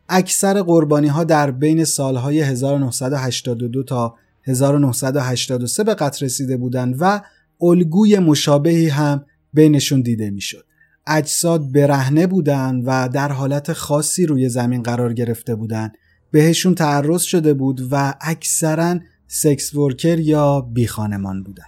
اکثر 0.09 0.63
قربانی 0.63 1.09
ها 1.09 1.25
در 1.25 1.51
بین 1.51 1.85
سالهای 1.85 2.41
1982 2.41 3.83
تا 3.83 4.15
1983 4.49 5.85
به 5.85 5.95
قتل 5.95 6.27
رسیده 6.27 6.57
بودند 6.57 6.97
و 7.01 7.21
الگوی 7.61 8.19
مشابهی 8.19 8.89
هم 8.89 9.25
بینشون 9.53 10.01
دیده 10.01 10.31
می‌شد. 10.31 10.65
اجساد 11.07 11.73
برهنه 11.73 12.27
بودند 12.27 12.83
و 12.87 13.09
در 13.09 13.33
حالت 13.33 13.73
خاصی 13.73 14.27
روی 14.27 14.49
زمین 14.49 14.83
قرار 14.83 15.15
گرفته 15.15 15.55
بودند. 15.55 15.93
بهشون 16.31 16.75
تعرض 16.75 17.23
شده 17.23 17.55
بود 17.55 17.89
و 17.91 18.15
اکثرا 18.21 18.99
سکس 19.27 19.75
ورکر 19.75 20.19
یا 20.19 20.61
بی 20.61 20.87
خانمان 20.87 21.43
بودن. 21.43 21.65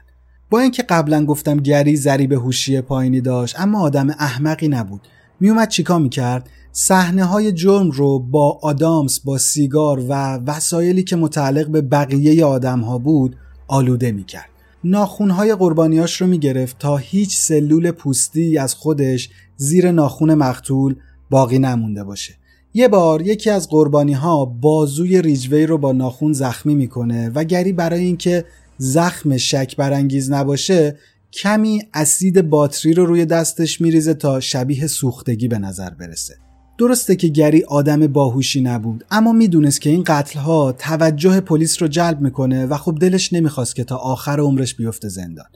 با 0.51 0.61
اینکه 0.61 0.83
قبلا 0.83 1.25
گفتم 1.25 1.57
گری 1.57 1.97
ذریب 1.97 2.33
هوشی 2.33 2.81
پایینی 2.81 3.21
داشت 3.21 3.61
اما 3.61 3.81
آدم 3.81 4.11
احمقی 4.11 4.69
نبود. 4.69 5.01
میومد 5.41 5.69
چیکار 5.69 6.01
می‌کرد؟ 6.01 6.49
صحنه 6.73 7.25
های 7.25 7.53
جرم 7.53 7.91
رو 7.91 8.19
با 8.19 8.59
آدامس 8.63 9.21
با 9.21 9.39
سیگار 9.39 10.05
و 10.09 10.37
وسایلی 10.37 11.03
که 11.03 11.17
متعلق 11.17 11.69
به 11.69 11.81
بقیه 11.81 12.45
آدم 12.45 12.81
ها 12.81 12.99
بود 12.99 13.37
آلوده 13.69 14.13
می‌کرد. 14.13 14.49
ناخونهای 14.85 15.55
قربانیاش 15.55 16.21
رو 16.21 16.27
می‌گرفت 16.27 16.79
تا 16.79 16.97
هیچ 16.97 17.37
سلول 17.37 17.91
پوستی 17.91 18.59
از 18.59 18.75
خودش 18.75 19.31
زیر 19.57 19.91
ناخون 19.91 20.35
مقتول 20.35 20.97
باقی 21.31 21.59
نمونده 21.59 22.05
باشه. 22.05 22.35
یه 22.75 22.89
بار 22.89 23.23
یکی 23.23 23.51
از 23.51 23.69
قربانی 23.69 24.13
ها 24.13 24.45
بازوی 24.45 25.23
ریجوی 25.23 25.67
رو 25.67 25.79
با 25.79 25.93
ناخون 25.93 26.33
زخمی 26.33 26.75
می‌کنه 26.75 27.29
و 27.29 27.45
گری 27.45 27.73
برای 27.73 28.05
اینکه 28.05 28.45
زخم 28.79 29.37
شک 29.37 29.77
برانگیز 29.77 30.31
نباشه 30.31 30.99
کمی 31.33 31.83
اسید 31.95 32.51
باتری 32.51 32.95
رو 32.95 33.07
روی 33.07 33.27
دستش 33.27 33.81
میریزه 33.81 34.15
تا 34.15 34.41
شبیه 34.41 34.87
سوختگی 34.87 35.49
به 35.49 35.59
نظر 35.59 35.91
برسه. 35.91 36.50
درسته 36.81 37.17
که 37.17 37.29
گری 37.29 37.65
آدم 37.65 38.07
باهوشی 38.07 38.61
نبود 38.61 39.05
اما 39.11 39.33
می‌دونست 39.33 39.81
که 39.81 39.91
این 39.91 40.03
قتل 40.07 40.39
ها 40.39 40.73
توجه 40.73 41.41
پلیس 41.41 41.83
رو 41.83 41.89
جلب 41.89 42.21
می‌کنه 42.21 42.67
و 42.67 42.77
خب 42.77 42.99
دلش 43.01 43.33
نمی‌خواست 43.33 43.77
که 43.77 43.85
تا 43.85 43.97
آخر 43.97 44.41
عمرش 44.41 44.75
بیفته 44.75 45.09
زندان. 45.09 45.47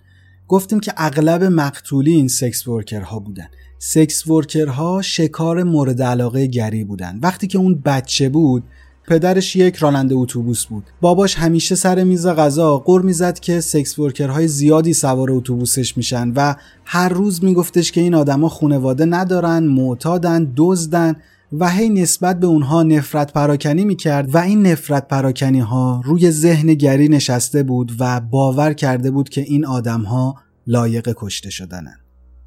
گفتیم 0.49 0.81
که 0.81 0.93
اغلب 0.97 1.45
مقتولین 1.45 2.28
سکس 2.28 2.69
ورکرها 2.69 3.19
بودن. 3.19 3.47
سکس 3.78 4.26
ورکرها 4.26 5.02
شکار 5.02 5.62
مورد 5.62 6.02
علاقه 6.02 6.47
گری 6.47 6.85
بودن. 6.85 7.19
وقتی 7.23 7.47
که 7.47 7.59
اون 7.59 7.83
بچه 7.85 8.28
بود 8.28 8.64
پدرش 9.08 9.56
یک 9.56 9.76
راننده 9.76 10.14
اتوبوس 10.14 10.66
بود. 10.66 10.84
باباش 11.00 11.34
همیشه 11.34 11.75
سر 11.75 12.04
میز 12.04 12.26
غذا 12.26 12.78
قر 12.78 13.00
می‌زد 13.00 13.38
که 13.38 13.61
سکس 13.61 13.99
ورکرهای 13.99 14.49
زیادی 14.49 14.94
سوار 14.94 15.30
اتوبوسش 15.30 15.96
میشن 15.96 16.32
و 16.37 16.54
هر 16.84 17.08
روز 17.08 17.44
میگفتش 17.44 17.92
که 17.92 18.00
این 18.00 18.14
آدما 18.14 18.49
خونواده 18.49 19.04
ندارن 19.04 19.64
معتادن 19.64 20.52
دزدن 20.56 21.16
و 21.52 21.70
هی 21.70 21.88
نسبت 21.88 22.40
به 22.40 22.46
اونها 22.46 22.82
نفرت 22.82 23.32
پراکنی 23.32 23.84
می‌کرد 23.84 24.34
و 24.34 24.38
این 24.38 24.66
نفرت 24.66 25.08
پراکنی 25.08 25.61
ها 25.61 26.02
روی 26.04 26.30
ذهن 26.30 26.75
گری 26.75 27.08
نشسته 27.08 27.62
بود 27.62 27.92
و 27.99 28.20
باور 28.20 28.73
کرده 28.73 29.11
بود 29.11 29.28
که 29.28 29.40
این 29.40 29.66
آدم 29.66 30.02
ها 30.02 30.34
لایق 30.66 31.12
کشته 31.16 31.50
شدنن. 31.50 31.96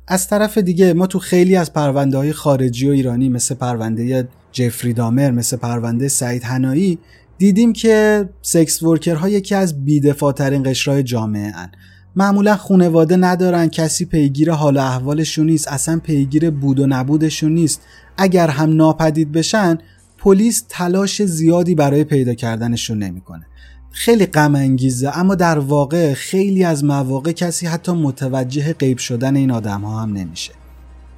از 0.08 0.28
طرف 0.28 0.58
دیگه 0.58 0.94
ما 0.94 1.08
تو 1.08 1.20
خیلی 1.20 1.56
از 1.56 1.74
پرونده 1.74 2.18
های 2.18 2.34
خارجی 2.34 2.90
و 2.90 2.92
ایرانی 2.92 3.30
مثل 3.30 3.56
پرونده 3.56 4.28
جفری 4.58 4.94
دامر 4.94 5.32
مثل 5.32 5.58
پرونده 5.58 6.08
سعید 6.08 6.44
هنایی 6.44 7.00
دیدیم 7.38 7.74
که 7.74 8.30
سکس 8.42 8.84
ورکرها 8.84 9.30
یکی 9.30 9.56
از 9.56 9.86
بیدفاعترین 9.86 10.64
قشرهای 10.64 11.04
جامعه 11.04 11.52
هن. 11.52 11.72
معمولا 12.16 12.56
خونواده 12.56 13.16
ندارن 13.16 13.68
کسی 13.68 14.06
پیگیر 14.06 14.52
حال 14.52 14.78
احوالشون 14.78 15.46
نیست 15.46 15.68
اصلا 15.68 16.00
پیگیر 16.00 16.50
بود 16.50 16.80
و 16.80 16.88
نبودشون 16.88 17.54
نیست. 17.54 17.82
اگر 18.18 18.48
هم 18.48 18.74
ناپدید 18.74 19.32
بشن 19.32 19.78
پلیس 20.18 20.64
تلاش 20.70 21.24
زیادی 21.24 21.76
برای 21.76 22.04
پیدا 22.04 22.34
کردنشون 22.34 23.04
نمی‌کنه. 23.04 23.46
خیلی 23.92 24.26
غم 24.26 24.56
انگیزه 24.56 25.18
اما 25.18 25.36
در 25.36 25.60
واقع 25.60 26.14
خیلی 26.14 26.64
از 26.64 26.84
مواقع 26.84 27.32
کسی 27.32 27.68
حتی 27.68 27.92
متوجه 27.92 28.74
غیب 28.74 28.98
شدن 28.98 29.36
این 29.36 29.52
آدم 29.52 29.82
ها 29.82 30.02
هم 30.02 30.14
نمیشه. 30.14 30.52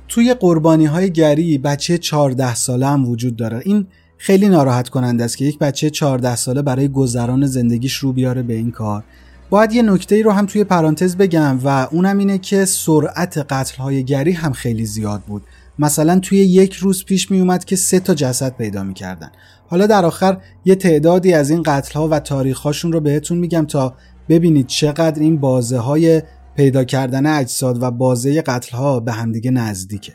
توی 0.10 0.34
قربانی 0.34 0.86
های 0.86 1.12
گری 1.12 1.58
بچه 1.58 1.98
14 1.98 2.56
ساله 2.56 2.88
هم 2.88 3.10
وجود 3.10 3.36
داره. 3.36 3.62
این 3.66 3.88
خیلی 4.18 4.50
ناراحت 4.50 4.90
کننده 4.90 5.24
است 5.24 5.38
که 5.38 5.46
یک 5.46 5.60
بچه 5.60 5.90
14 5.90 6.36
ساله 6.36 6.62
برای 6.62 6.88
گذران 6.88 7.46
زندگیش 7.46 7.96
رو 7.96 8.14
بیاره 8.14 8.42
به 8.42 8.54
این 8.54 8.72
کار. 8.72 9.04
باید 9.50 9.74
یه 9.74 9.82
نکته 9.82 10.16
ای 10.16 10.24
رو 10.24 10.32
هم 10.32 10.46
توی 10.46 10.64
پرانتز 10.64 11.18
بگم 11.18 11.60
و 11.64 11.88
اونم 11.92 12.18
اینه 12.18 12.38
که 12.38 12.66
سرعت 12.66 13.38
قتل 13.38 13.78
های 13.78 14.04
گری 14.04 14.32
هم 14.32 14.54
خیلی 14.54 14.86
زیاد 14.86 15.22
بود. 15.22 15.44
مثلا 15.80 16.20
توی 16.20 16.38
یک 16.38 16.74
روز 16.74 17.06
پیش 17.06 17.32
می 17.32 17.40
اومد 17.40 17.66
که 17.66 17.76
سه 17.76 18.00
تا 18.00 18.14
جسد 18.14 18.56
پیدا 18.58 18.84
می‌کردن. 18.84 19.32
حالا 19.68 19.88
در 19.88 20.06
آخر 20.06 20.38
یه 20.66 20.76
تعدادی 20.76 21.34
از 21.34 21.50
این 21.50 21.64
قتل 21.64 22.00
ها 22.00 22.08
و 22.08 22.20
تاریخ 22.20 22.60
هاشون 22.60 22.92
رو 22.92 23.00
بهتون 23.00 23.38
میگم 23.38 23.66
تا 23.66 23.94
ببینید 24.30 24.68
چقدر 24.68 25.22
این 25.22 25.38
بازه 25.38 25.78
های 25.78 26.22
پیدا 26.60 26.84
کردن 26.84 27.26
اجساد 27.26 27.84
و 27.84 27.92
بازه 27.92 28.42
قتل 28.42 28.78
ها 28.78 29.00
به 29.00 29.12
همدیگه 29.12 29.52
نزدیکه. 29.52 30.14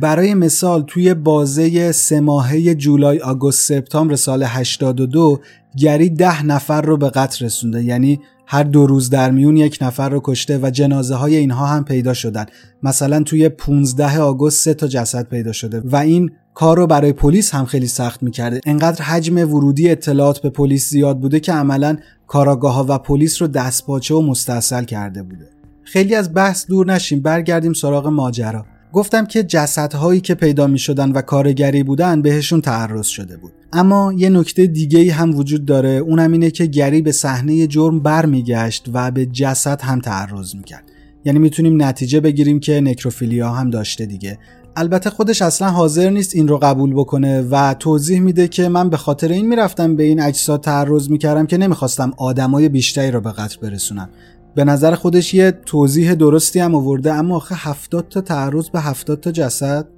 برای 0.00 0.34
مثال 0.34 0.82
توی 0.82 1.14
بازه 1.14 1.92
سه 1.92 2.20
ماهه 2.20 2.74
جولای 2.74 3.18
آگوست 3.18 3.68
سپتامبر 3.68 4.16
سال 4.16 4.42
82 4.42 5.40
گری 5.78 6.10
ده 6.10 6.42
نفر 6.42 6.82
رو 6.82 6.96
به 6.96 7.10
قتل 7.10 7.44
رسونده. 7.44 7.84
یعنی 7.84 8.20
هر 8.46 8.62
دو 8.62 8.86
روز 8.86 9.10
در 9.10 9.30
میون 9.30 9.56
یک 9.56 9.78
نفر 9.80 10.08
رو 10.08 10.20
کشته 10.24 10.58
و 10.62 10.70
جنازه 10.70 11.14
های 11.14 11.36
اینها 11.36 11.66
هم 11.66 11.84
پیدا 11.84 12.14
شدن. 12.14 12.46
مثلا 12.82 13.22
توی 13.22 13.48
15 13.48 14.18
آگوست 14.18 14.64
سه 14.64 14.74
تا 14.74 14.86
جسد 14.86 15.28
پیدا 15.28 15.52
شده 15.52 15.82
و 15.84 15.96
این 15.96 16.30
کار 16.54 16.76
رو 16.76 16.86
برای 16.86 17.12
پلیس 17.12 17.54
هم 17.54 17.64
خیلی 17.64 17.86
سخت 17.86 18.22
می‌کرده. 18.22 18.60
انقدر 18.66 19.04
حجم 19.04 19.36
ورودی 19.36 19.90
اطلاعات 19.90 20.42
به 20.42 20.50
پلیس 20.50 20.90
زیاد 20.90 21.20
بوده 21.20 21.40
که 21.40 21.52
عملا 21.52 21.96
کاراگاه 22.26 22.74
ها 22.74 22.86
و 22.88 22.98
پلیس 22.98 23.42
رو 23.42 23.48
دستپاچه 23.48 24.14
و 24.14 24.22
مستصل 24.22 24.84
کرده 24.84 25.22
بوده. 25.22 25.55
خیلی 25.86 26.14
از 26.14 26.34
بحث 26.34 26.66
دور 26.66 26.92
نشیم 26.92 27.20
برگردیم 27.20 27.72
سراغ 27.72 28.06
ماجرا. 28.06 28.66
گفتم 28.92 29.26
که 29.26 29.42
جسدهایی 29.42 30.20
که 30.20 30.34
پیدا 30.34 30.66
می 30.66 30.78
شدن 30.78 31.12
و 31.12 31.20
کارگری 31.20 31.82
بودن 31.82 32.22
بهشون 32.22 32.60
تعرض 32.60 33.06
شده 33.06 33.36
بود. 33.36 33.52
اما 33.72 34.12
یه 34.16 34.28
نکته 34.28 34.66
دیگه 34.66 35.12
هم 35.12 35.38
وجود 35.38 35.64
داره 35.64 35.88
اونم 35.88 36.32
اینه 36.32 36.50
که 36.50 36.66
گری 36.66 37.02
به 37.02 37.12
صحنه 37.12 37.66
جرم 37.66 38.00
برمیگشت 38.00 38.86
و 38.92 39.10
به 39.10 39.26
جسد 39.26 39.80
هم 39.80 40.00
تعرض 40.00 40.54
می‌کرد. 40.54 40.84
یعنی 41.24 41.38
می‌تونیم 41.38 41.82
نتیجه 41.82 42.20
بگیریم 42.20 42.60
که 42.60 42.80
نکروفیلیا 42.80 43.50
هم 43.50 43.70
داشته 43.70 44.06
دیگه. 44.06 44.38
البته 44.78 45.10
خودش 45.10 45.42
اصلا 45.42 45.70
حاضر 45.70 46.10
نیست 46.10 46.34
این 46.34 46.48
رو 46.48 46.58
قبول 46.58 46.94
بکنه 46.94 47.42
و 47.42 47.74
توضیح 47.74 48.20
میده 48.20 48.48
که 48.48 48.68
من 48.68 48.90
به 48.90 48.96
خاطر 48.96 49.28
این 49.28 49.48
می‌رفتم 49.48 49.96
به 49.96 50.02
این 50.02 50.20
اجساد 50.20 50.60
تعرض 50.60 51.10
می‌کردم 51.10 51.46
که 51.46 51.56
نمی‌خواستم 51.56 52.12
آدمای 52.16 52.68
بیشتری 52.68 53.10
رو 53.10 53.20
به 53.20 53.32
قتل 53.32 53.56
برسونم. 53.62 54.08
به 54.56 54.64
نظر 54.64 54.94
خودش 54.94 55.34
یه 55.34 55.50
توضیح 55.50 56.14
درستی 56.14 56.60
هم 56.60 56.74
آورده 56.74 57.12
اما 57.12 57.36
آخه 57.36 57.54
هفتاد 57.58 58.08
تا 58.08 58.20
تعرض 58.20 58.68
به 58.68 58.80
هفتاد 58.80 59.20
تا 59.20 59.30
جسد؟ 59.30 59.88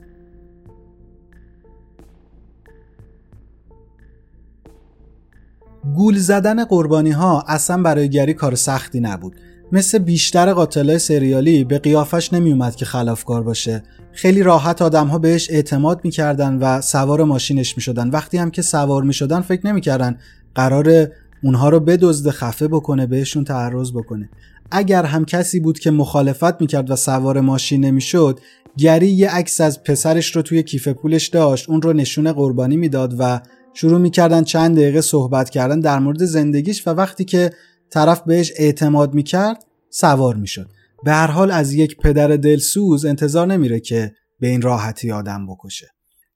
گول 5.97 6.19
زدن 6.19 6.65
قربانی 6.65 7.11
ها 7.11 7.45
اصلا 7.49 7.83
برای 7.83 8.09
گری 8.09 8.35
کار 8.35 8.55
سختی 8.55 9.01
نبود. 9.01 9.37
مثل 9.73 9.99
بیشتر 9.99 10.53
قاتلای 10.53 10.99
سریالی 10.99 11.65
به 11.65 11.79
قیافش 11.79 12.33
نمیومد 12.33 12.75
که 12.77 12.85
خلافکار 12.85 13.43
باشه. 13.43 13.83
خیلی 14.13 14.43
راحت 14.43 14.83
آدم 14.83 15.07
ها 15.07 15.19
بهش 15.19 15.51
اعتماد 15.51 16.01
می‌کردن 16.05 16.59
و 16.59 16.81
سوار 16.81 17.25
ماشینش 17.25 17.77
می‌شدن. 17.77 18.11
وقتی 18.11 18.39
هم 18.39 18.51
که 18.51 18.63
سوار 18.63 19.03
می‌شدن 19.03 19.41
فکر 19.41 19.67
نمی‌کردن 19.67 20.19
قرار 20.55 21.09
اونها 21.43 21.69
رو 21.69 21.81
بدزده 21.81 22.31
خفه 22.31 22.69
بکنه 22.69 23.07
بهشون 23.07 23.45
تعرض 23.45 23.93
بکنه. 23.93 24.29
اگر 24.71 25.05
هم 25.05 25.25
کسی 25.25 25.61
بود 25.61 25.79
که 25.79 25.91
مخالفت 25.91 26.61
می‌کرد 26.61 26.91
و 26.91 26.97
سوار 26.97 27.41
ماشین 27.41 27.85
نمی‌شد 27.85 28.41
گری 28.77 29.09
یه 29.09 29.31
عکس 29.31 29.61
از 29.61 29.83
پسرش 29.83 30.37
رو 30.37 30.43
توی 30.43 30.63
کیف 30.63 30.89
پولش 30.89 31.29
داشت 31.29 31.71
اون 31.71 31.83
رو 31.83 31.93
نشون 31.93 32.33
قربانی 32.33 32.77
می‌داد 32.77 33.15
و 33.19 33.41
شروع 33.75 33.99
می‌کردن 33.99 34.45
چند 34.45 34.77
دقیقه 34.77 35.01
صحبت 35.01 35.51
کردن 35.51 35.81
در 35.81 35.99
مورد 35.99 36.25
زندگیش 36.25 36.87
و 36.87 36.91
وقتی 36.91 37.25
که 37.25 37.51
طرف 37.91 38.23
بهش 38.23 38.53
اعتماد 38.57 39.15
می‌کرد 39.15 39.65
سوار 39.91 40.37
می‌شد. 40.37 40.71
به 41.05 41.13
هر 41.13 41.27
حال 41.27 41.51
از 41.51 41.73
یک 41.75 41.97
پدر 41.97 42.29
دلسوز 42.29 43.05
انتظار 43.05 43.47
نمیره 43.47 43.81
که 43.81 44.13
به 44.41 44.49
این 44.49 44.63
راحتی 44.63 45.13
آدم 45.13 45.47
بکشه. 45.47 45.87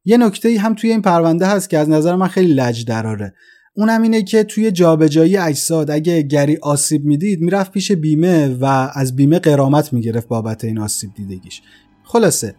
یه 0.05 0.17
نکته 0.17 0.61
هم 0.61 0.75
توی 0.75 0.91
این 0.91 1.03
پرونده 1.03 1.47
هست 1.47 1.71
که 1.71 1.79
از 1.79 1.89
نظر 1.89 2.15
من 2.15 2.29
خیلی 2.29 2.55
لج 2.55 2.85
دراره 2.85 3.35
اونم 3.75 4.03
اینه 4.03 4.23
که 4.23 4.45
توی 4.45 4.71
جابجایی 4.71 5.37
اجساد 5.37 5.91
اگه 5.91 6.23
گری 6.23 6.57
آسیب 6.57 7.05
می‌دید 7.05 7.41
می‌رفت 7.41 7.73
پیش 7.73 7.93
بیمه 7.93 8.49
و 8.61 8.91
از 8.95 9.17
بیمه 9.17 9.39
قرامت 9.39 9.93
می‌گرفت 9.93 10.29
بابت 10.29 10.65
این 10.65 10.79
آسیب 10.79 11.11
دیدگیش. 11.15 11.63
خلاصه 12.05 12.55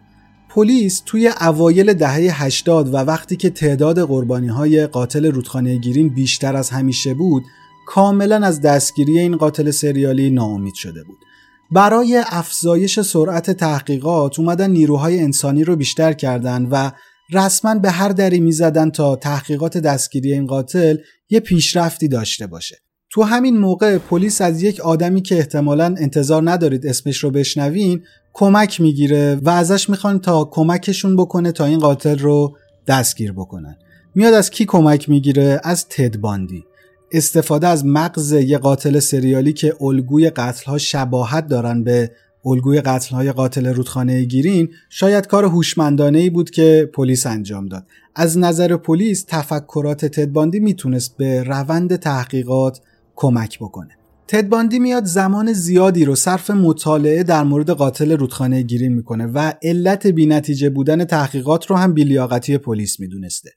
پلیس 0.48 1.02
توی 1.06 1.30
اوایل 1.40 1.92
دهه 1.92 2.42
80 2.42 2.94
و 2.94 2.96
وقتی 2.96 3.36
که 3.36 3.50
تعداد 3.50 4.00
قربانی 4.00 4.48
های 4.48 4.86
قاتل 4.86 5.26
رودخانه 5.26 5.76
گیرین 5.76 6.08
بیشتر 6.08 6.56
از 6.56 6.70
همیشه 6.70 7.14
بود 7.14 7.42
کاملا 7.86 8.46
از 8.46 8.60
دستگیری 8.60 9.18
این 9.18 9.36
قاتل 9.36 9.70
سریالی 9.70 10.30
ناامید 10.30 10.74
شده 10.74 11.04
بود. 11.04 11.18
برای 11.70 12.22
افزایش 12.26 13.00
سرعت 13.00 13.50
تحقیقات 13.50 14.38
اومدن 14.38 14.70
نیروهای 14.70 15.20
انسانی 15.20 15.64
رو 15.64 15.76
بیشتر 15.76 16.12
کردن 16.12 16.68
و 16.70 16.90
رسما 17.32 17.74
به 17.74 17.90
هر 17.90 18.08
دری 18.08 18.40
می‌زدن 18.40 18.90
تا 18.90 19.16
تحقیقات 19.16 19.78
دستگیری 19.78 20.32
این 20.32 20.46
قاتل 20.46 20.96
یه 21.30 21.40
پیشرفتی 21.40 22.08
داشته 22.08 22.46
باشه. 22.46 22.76
تو 23.10 23.22
همین 23.22 23.58
موقع 23.58 23.98
پلیس 23.98 24.40
از 24.40 24.62
یک 24.62 24.80
آدمی 24.80 25.22
که 25.22 25.38
احتمالا 25.38 25.84
انتظار 25.98 26.50
ندارید 26.50 26.86
اسمش 26.86 27.16
رو 27.16 27.30
بشنوین 27.30 28.02
کمک 28.32 28.80
می‌گیره 28.80 29.34
و 29.42 29.50
ازش 29.50 29.90
می‌خوان 29.90 30.20
تا 30.20 30.44
کمکشون 30.44 31.16
بکنه 31.16 31.52
تا 31.52 31.64
این 31.64 31.78
قاتل 31.78 32.18
رو 32.18 32.56
دستگیر 32.86 33.32
بکنن. 33.32 33.76
میاد 34.14 34.34
از 34.34 34.50
کی 34.50 34.64
کمک 34.64 35.08
می‌گیره؟ 35.08 35.60
از 35.64 35.88
تدباندی 35.88 36.64
استفاده 37.12 37.68
از 37.68 37.86
مغز 37.86 38.32
یه 38.32 38.58
قاتل 38.58 38.98
سریالی 38.98 39.52
که 39.52 39.76
الگوی 39.80 40.30
قتلها 40.30 40.78
شباهت 40.78 41.48
دارن 41.48 41.84
به 41.84 42.10
الگوی 42.46 42.80
قتلهای 42.80 43.32
قاتل 43.32 43.66
رودخانه 43.66 44.24
گیرین 44.24 44.68
شاید 44.88 45.26
کار 45.26 45.44
هوشمندانه 45.44 46.18
ای 46.18 46.30
بود 46.30 46.50
که 46.50 46.90
پلیس 46.94 47.26
انجام 47.26 47.66
داد. 47.66 47.86
از 48.14 48.38
نظر 48.38 48.76
پلیس 48.76 49.24
تفکرات 49.28 50.04
تدباندی 50.04 50.60
می‌تونست 50.60 51.16
به 51.16 51.42
روند 51.42 51.96
تحقیقات 51.96 52.80
کمک 53.16 53.58
بکنه. 53.58 53.90
تدباندی 54.28 54.78
میاد 54.78 55.04
زمان 55.04 55.52
زیادی 55.52 56.04
رو 56.04 56.14
صرف 56.14 56.50
مطالعه 56.50 57.22
در 57.22 57.42
مورد 57.42 57.70
قاتل 57.70 58.12
رودخانه 58.12 58.62
گیرین 58.62 58.92
می‌کنه 58.92 59.26
و 59.26 59.52
علت 59.62 60.06
بینتیجه 60.06 60.70
بودن 60.70 61.04
تحقیقات 61.04 61.66
رو 61.66 61.76
هم 61.76 61.94
بیلیاقتی 61.94 62.58
پلیس 62.58 63.00
می‌دونسته. 63.00 63.50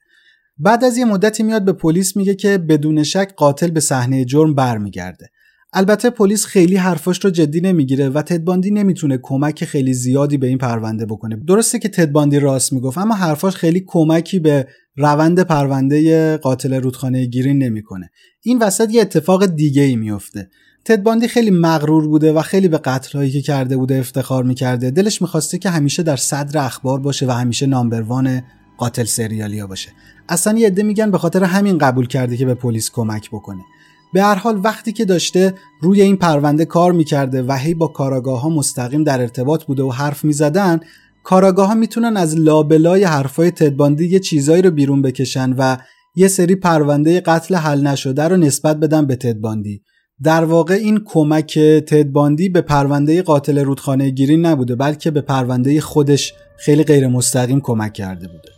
بعد 0.58 0.84
از 0.84 0.96
یه 0.96 1.04
مدتی 1.04 1.42
میاد 1.42 1.64
به 1.64 1.72
پلیس 1.72 2.16
میگه 2.16 2.34
که 2.34 2.58
بدون 2.58 3.02
شک 3.02 3.34
قاتل 3.36 3.70
به 3.70 3.80
صحنه 3.80 4.24
جرم 4.24 4.54
برمیگرده. 4.54 5.30
البته 5.72 6.10
پلیس 6.10 6.44
خیلی 6.44 6.76
حرفاش 6.76 7.24
رو 7.24 7.30
جدی 7.30 7.60
نمی‌گیره 7.60 8.08
و 8.08 8.22
تدباندی 8.22 8.70
نمی‌تونه 8.70 9.18
کمک 9.22 9.64
خیلی 9.64 9.94
زیادی 9.94 10.36
به 10.36 10.46
این 10.46 10.58
پرونده 10.58 11.06
بکنه. 11.06 11.36
درسته 11.36 11.78
که 11.78 11.88
تدباندی 11.88 12.38
راست 12.38 12.72
می‌گفت 12.72 12.98
اما 12.98 13.14
حرفاش 13.14 13.56
خیلی 13.56 13.84
کمکی 13.86 14.38
به 14.38 14.66
روند 14.96 15.40
پرونده 15.40 16.36
قاتل 16.36 16.74
رودخانه 16.74 17.26
گیرین 17.26 17.62
نمی‌کنه. 17.62 18.10
این 18.42 18.58
وسط 18.58 18.90
یه 18.90 19.00
اتفاق 19.00 19.46
دیگه 19.46 19.82
ای 19.82 19.96
میفته 19.96 20.48
تدباندی 20.84 21.28
خیلی 21.28 21.50
مغرور 21.50 22.08
بوده 22.08 22.32
و 22.32 22.42
خیلی 22.42 22.68
به 22.68 22.78
قتلهایی 22.78 23.30
که 23.30 23.40
کرده 23.40 23.76
بوده 23.76 23.98
افتخار 23.98 24.44
می‌کرده. 24.44 24.90
دلش 24.90 25.22
می‌خواسته 25.22 25.58
که 25.58 25.70
همیشه 25.70 26.02
در 26.02 26.16
صدر 26.16 26.64
اخبار 26.64 27.00
باشه 27.00 27.26
و 27.26 27.30
همیشه 27.30 27.66
نامبروان 27.66 28.42
قاتل 28.78 29.04
سریالیا 29.04 29.66
باشه. 29.66 29.90
اصلا 30.28 30.58
یه 30.58 30.66
عده 30.66 30.82
میگن 30.82 31.10
به 31.10 31.18
خاطر 31.18 31.44
همین 31.44 31.78
قبول 31.78 32.06
کرده 32.06 32.36
که 32.36 32.46
به 32.46 32.54
پلیس 32.54 32.90
کمک 32.90 33.28
بکنه. 33.30 33.62
به 34.12 34.22
هر 34.22 34.34
حال 34.34 34.60
وقتی 34.64 34.92
که 34.92 35.04
داشته 35.04 35.54
روی 35.82 36.02
این 36.02 36.16
پرونده 36.16 36.64
کار 36.64 36.92
می‌کرده 36.92 37.42
و 37.42 37.52
هی 37.52 37.74
با 37.74 37.88
کاراگاه 37.88 38.40
ها 38.40 38.48
مستقیم 38.48 39.04
در 39.04 39.20
ارتباط 39.20 39.64
بوده 39.64 39.82
و 39.82 39.90
حرف 39.90 40.24
می‌زدن 40.24 40.80
کاراگاه 41.24 41.68
ها 41.68 41.74
می‌تونن 41.74 42.16
از 42.16 42.36
لابلای 42.36 43.04
حرفای 43.04 43.50
تدباندی 43.50 44.06
یه 44.06 44.18
چیزایی 44.18 44.62
رو 44.62 44.70
بیرون 44.70 45.02
بکشن 45.02 45.54
و 45.58 45.76
یه 46.16 46.28
سری 46.28 46.54
پرونده 46.54 47.20
قتل 47.20 47.54
حل 47.54 47.86
نشده 47.86 48.28
رو 48.28 48.36
نسبت 48.36 48.76
بدن 48.76 49.06
به 49.06 49.16
تدباندی 49.16 49.82
در 50.22 50.44
واقع 50.44 50.74
این 50.74 51.00
کمک 51.04 51.58
تدباندی 51.58 52.48
به 52.48 52.60
پرونده 52.60 53.22
قاتل 53.22 53.58
رودخانه 53.58 54.10
گیری 54.10 54.36
نبوده 54.36 54.76
بلکه 54.76 55.10
به 55.10 55.20
پرونده 55.20 55.80
خودش 55.80 56.34
خیلی 56.58 56.84
غیر 56.84 57.08
مستقیم 57.08 57.60
کمک 57.60 57.92
کرده 57.92 58.28
بوده. 58.28 58.57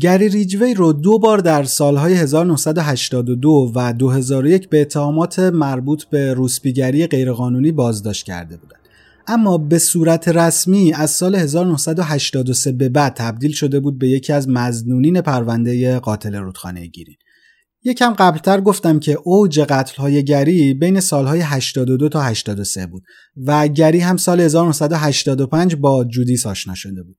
گری 0.00 0.28
ریجوی 0.28 0.74
رو 0.74 0.92
دو 0.92 1.18
بار 1.18 1.38
در 1.38 1.64
سالهای 1.64 2.14
1982 2.14 3.72
و 3.74 3.92
2001 3.92 4.68
به 4.68 4.80
اتهامات 4.80 5.38
مربوط 5.38 6.04
به 6.04 6.34
روسپیگری 6.34 7.06
غیرقانونی 7.06 7.72
بازداشت 7.72 8.26
کرده 8.26 8.56
بودند. 8.56 8.80
اما 9.26 9.58
به 9.58 9.78
صورت 9.78 10.28
رسمی 10.28 10.92
از 10.92 11.10
سال 11.10 11.34
1983 11.34 12.72
به 12.72 12.88
بعد 12.88 13.14
تبدیل 13.14 13.52
شده 13.52 13.80
بود 13.80 13.98
به 13.98 14.08
یکی 14.08 14.32
از 14.32 14.48
مزنونین 14.48 15.20
پرونده 15.20 15.98
قاتل 15.98 16.34
رودخانه 16.34 16.86
گیرین 16.86 17.16
یکم 17.84 18.12
قبلتر 18.12 18.60
گفتم 18.60 18.98
که 18.98 19.18
اوج 19.24 19.60
قتل 19.60 19.96
های 19.96 20.24
گری 20.24 20.74
بین 20.74 21.00
سالهای 21.00 21.40
82 21.40 22.08
تا 22.08 22.22
83 22.22 22.86
بود 22.86 23.02
و 23.46 23.68
گری 23.68 24.00
هم 24.00 24.16
سال 24.16 24.40
1985 24.40 25.76
با 25.76 26.04
جودیس 26.04 26.46
آشنا 26.46 26.74
شده 26.74 27.02
بود. 27.02 27.16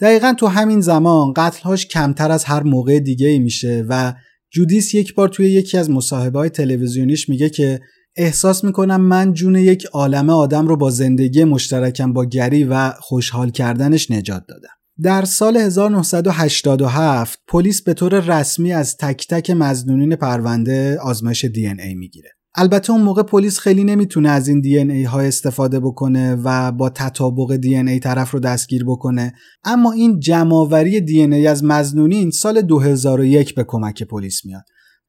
دقیقا 0.00 0.34
تو 0.38 0.46
همین 0.46 0.80
زمان 0.80 1.32
قتلهاش 1.32 1.86
کمتر 1.86 2.30
از 2.30 2.44
هر 2.44 2.62
موقع 2.62 2.98
دیگه 2.98 3.28
ای 3.28 3.38
میشه 3.38 3.84
و 3.88 4.14
جودیس 4.50 4.94
یک 4.94 5.14
بار 5.14 5.28
توی 5.28 5.50
یکی 5.50 5.78
از 5.78 5.90
مصاحبه 5.90 6.38
های 6.38 6.50
تلویزیونیش 6.50 7.28
میگه 7.28 7.50
که 7.50 7.80
احساس 8.16 8.64
می‌کنم 8.64 9.00
من 9.00 9.32
جون 9.32 9.54
یک 9.54 9.84
عالم 9.84 10.30
آدم 10.30 10.68
رو 10.68 10.76
با 10.76 10.90
زندگی 10.90 11.44
مشترکم 11.44 12.12
با 12.12 12.24
گری 12.24 12.64
و 12.64 12.90
خوشحال 12.90 13.50
کردنش 13.50 14.10
نجات 14.10 14.42
دادم. 14.48 14.68
در 15.02 15.24
سال 15.24 15.56
1987 15.56 17.38
پلیس 17.48 17.82
به 17.82 17.94
طور 17.94 18.20
رسمی 18.20 18.72
از 18.72 18.96
تک 18.96 19.26
تک 19.28 19.50
مزنونین 19.50 20.16
پرونده 20.16 20.98
آزمایش 20.98 21.44
دی 21.44 21.66
ای 21.66 21.94
می‌گیره. 21.94 22.37
البته 22.60 22.92
اون 22.92 23.02
موقع 23.02 23.22
پلیس 23.22 23.58
خیلی 23.58 23.84
نمی‌تونه 23.84 24.30
از 24.30 24.48
این 24.48 24.60
دی 24.60 24.78
ای 24.78 25.02
ها 25.02 25.20
استفاده 25.20 25.80
بکنه 25.80 26.34
و 26.44 26.72
با 26.72 26.90
تطابق 26.90 27.56
دی 27.56 27.76
ای 27.76 27.98
طرف 27.98 28.30
رو 28.30 28.40
دستگیر 28.40 28.84
بکنه 28.84 29.34
اما 29.64 29.92
این 29.92 30.20
جمعآوری 30.20 31.00
دی 31.00 31.22
ای 31.22 31.46
از 31.46 31.64
مزنونین 31.64 32.30
سال 32.30 32.62
2001 32.62 33.54
به 33.54 33.64
کمک 33.68 34.02
پلیس 34.02 34.44
میاد. 34.44 34.64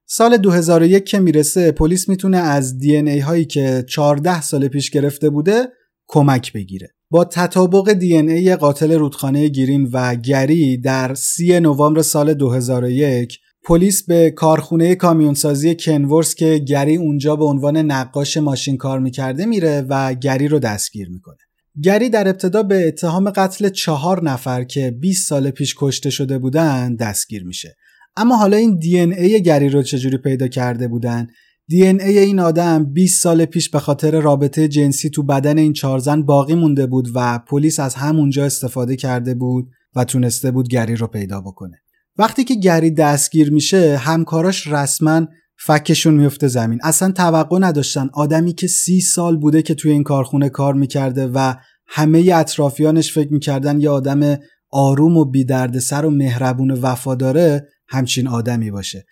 سال 0.07 0.37
2001 0.37 1.05
که 1.05 1.19
می‌رسه 1.19 1.71
پلیس 1.71 2.09
می‌تونه 2.09 2.37
از 2.37 2.77
دی 2.77 2.95
ای 2.95 3.19
هایی 3.19 3.45
که 3.45 3.85
14 3.89 4.41
سال 4.41 4.67
پیش 4.67 4.89
گرفته 4.89 5.29
بوده 5.29 5.67
کمک 6.07 6.53
بگیره. 6.53 6.89
با 7.11 7.25
تطابق 7.25 7.93
دی 7.93 8.17
ای 8.17 8.55
قاتل 8.55 8.91
رودخانه 8.91 9.47
گیرین 9.47 9.89
و 9.93 10.15
گری 10.15 10.77
در 10.77 11.13
3 11.13 11.59
نوامبر 11.59 12.01
سال 12.01 12.33
2001 12.33 13.39
پلیس 13.63 14.03
به 14.03 14.31
کارخونه 14.31 14.95
کامیونسازی 14.95 15.75
کنورس 15.79 16.35
که 16.35 16.57
گری 16.57 16.95
اونجا 16.95 17.35
به 17.35 17.45
عنوان 17.45 17.77
نقاش 17.77 18.37
ماشین 18.37 18.77
کار 18.77 18.99
می‌کرده 18.99 19.45
میره 19.45 19.85
و 19.89 20.13
گری 20.13 20.47
رو 20.47 20.59
دستگیر 20.59 21.09
می‌کنه. 21.09 21.37
گری 21.83 22.09
در 22.09 22.27
ابتدا 22.27 22.63
به 22.63 22.87
اتهام 22.87 23.29
قتل 23.29 23.69
چهار 23.69 24.23
نفر 24.23 24.63
که 24.63 24.91
20 24.91 25.27
سال 25.27 25.51
پیش 25.51 25.75
کشته 25.77 26.09
شده 26.09 26.37
بودن 26.37 26.95
دستگیر 26.95 27.43
میشه. 27.43 27.75
اما 28.17 28.37
حالا 28.37 28.57
این 28.57 28.77
دی 28.77 28.99
ای 28.99 29.43
گری 29.43 29.69
رو 29.69 29.83
چجوری 29.83 30.17
پیدا 30.17 30.47
کرده 30.47 30.87
بودن 30.87 31.27
دی 31.67 31.83
ای 31.85 32.17
این 32.17 32.39
آدم 32.39 32.93
20 32.93 33.23
سال 33.23 33.45
پیش 33.45 33.69
به 33.69 33.79
خاطر 33.79 34.21
رابطه 34.21 34.67
جنسی 34.67 35.09
تو 35.09 35.23
بدن 35.23 35.57
این 35.57 35.73
چهار 35.73 35.99
زن 35.99 36.21
باقی 36.21 36.55
مونده 36.55 36.85
بود 36.85 37.07
و 37.15 37.39
پلیس 37.47 37.79
از 37.79 37.95
همونجا 37.95 38.45
استفاده 38.45 38.95
کرده 38.95 39.33
بود 39.33 39.69
و 39.95 40.03
تونسته 40.03 40.51
بود 40.51 40.67
گری 40.67 40.95
رو 40.95 41.07
پیدا 41.07 41.41
بکنه. 41.41 41.81
وقتی 42.17 42.43
که 42.43 42.55
گری 42.55 42.91
دستگیر 42.91 43.53
میشه 43.53 43.97
همکاراش 43.97 44.67
رسما 44.67 45.27
فکشون 45.57 46.13
میفته 46.13 46.47
زمین. 46.47 46.79
اصلا 46.83 47.11
توقع 47.11 47.59
نداشتن. 47.59 48.09
آدمی 48.13 48.53
که 48.53 48.67
سی 48.67 49.01
سال 49.01 49.37
بوده 49.37 49.61
که 49.61 49.75
توی 49.75 49.91
این 49.91 50.03
کارخونه 50.03 50.49
کار 50.49 50.73
می‌کرده 50.73 51.27
و 51.27 51.53
همه 51.87 52.31
اطرافیانش 52.35 53.13
فکر 53.13 53.33
می‌کردن 53.33 53.81
یه 53.81 53.89
آدم 53.89 54.37
آروم 54.71 55.17
و 55.17 55.25
بیدردسر 55.25 56.05
و 56.05 56.09
مهربون 56.09 56.71
و 56.71 56.81
وفاداره 56.81 57.67
همچین 57.87 58.27
آدمی 58.27 58.71
باشه. 58.71 59.05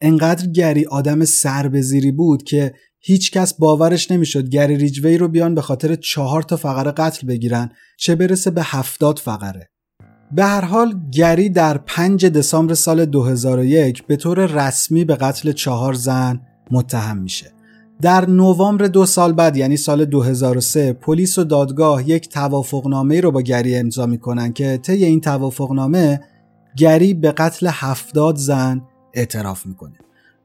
انقدر 0.00 0.46
گری 0.46 0.86
آدم 0.86 1.24
سربزیری 1.24 2.12
بود 2.12 2.42
که 2.42 2.74
هیچ 3.00 3.30
کس 3.30 3.54
باورش 3.54 4.10
نمی‌شد 4.10 4.48
گری 4.48 4.76
ریجوی 4.76 5.18
رو 5.18 5.28
بیان 5.28 5.54
به 5.54 5.60
خاطر 5.62 5.94
چهار 5.94 6.42
تا 6.42 6.56
فقره 6.56 6.90
قتل 6.90 7.26
بگیرن. 7.26 7.70
چه 7.98 8.14
برسه 8.14 8.50
به 8.50 8.62
هفتاد 8.64 9.18
فقره. 9.18 9.71
به 10.34 10.44
هر 10.44 10.64
حال 10.64 10.94
گری 11.10 11.48
در 11.48 11.78
5 11.78 12.26
دسامبر 12.26 12.74
سال 12.74 13.04
2001 13.04 14.06
به 14.06 14.16
طور 14.16 14.46
رسمی 14.46 15.04
به 15.04 15.14
قتل 15.14 15.52
چهار 15.52 15.94
زن 15.94 16.40
متهم 16.70 17.18
میشه. 17.18 17.52
در 18.02 18.30
نوامبر 18.30 18.86
دو 18.86 19.06
سال 19.06 19.32
بعد 19.32 19.56
یعنی 19.56 19.76
سال 19.76 20.04
2003 20.04 20.92
پلیس 20.92 21.38
و 21.38 21.44
دادگاه 21.44 22.08
یک 22.08 22.28
توافقنامه 22.28 23.20
رو 23.20 23.30
با 23.30 23.42
گری 23.42 23.76
امضا 23.76 24.06
می‌کنن 24.06 24.52
که 24.52 24.78
طی 24.82 25.04
این 25.04 25.20
توافقنامه 25.20 26.20
گری 26.76 27.14
به 27.14 27.32
قتل 27.32 27.68
هفتاد 27.72 28.36
زن 28.36 28.82
اعتراف 29.14 29.66
می‌کنه. 29.66 29.98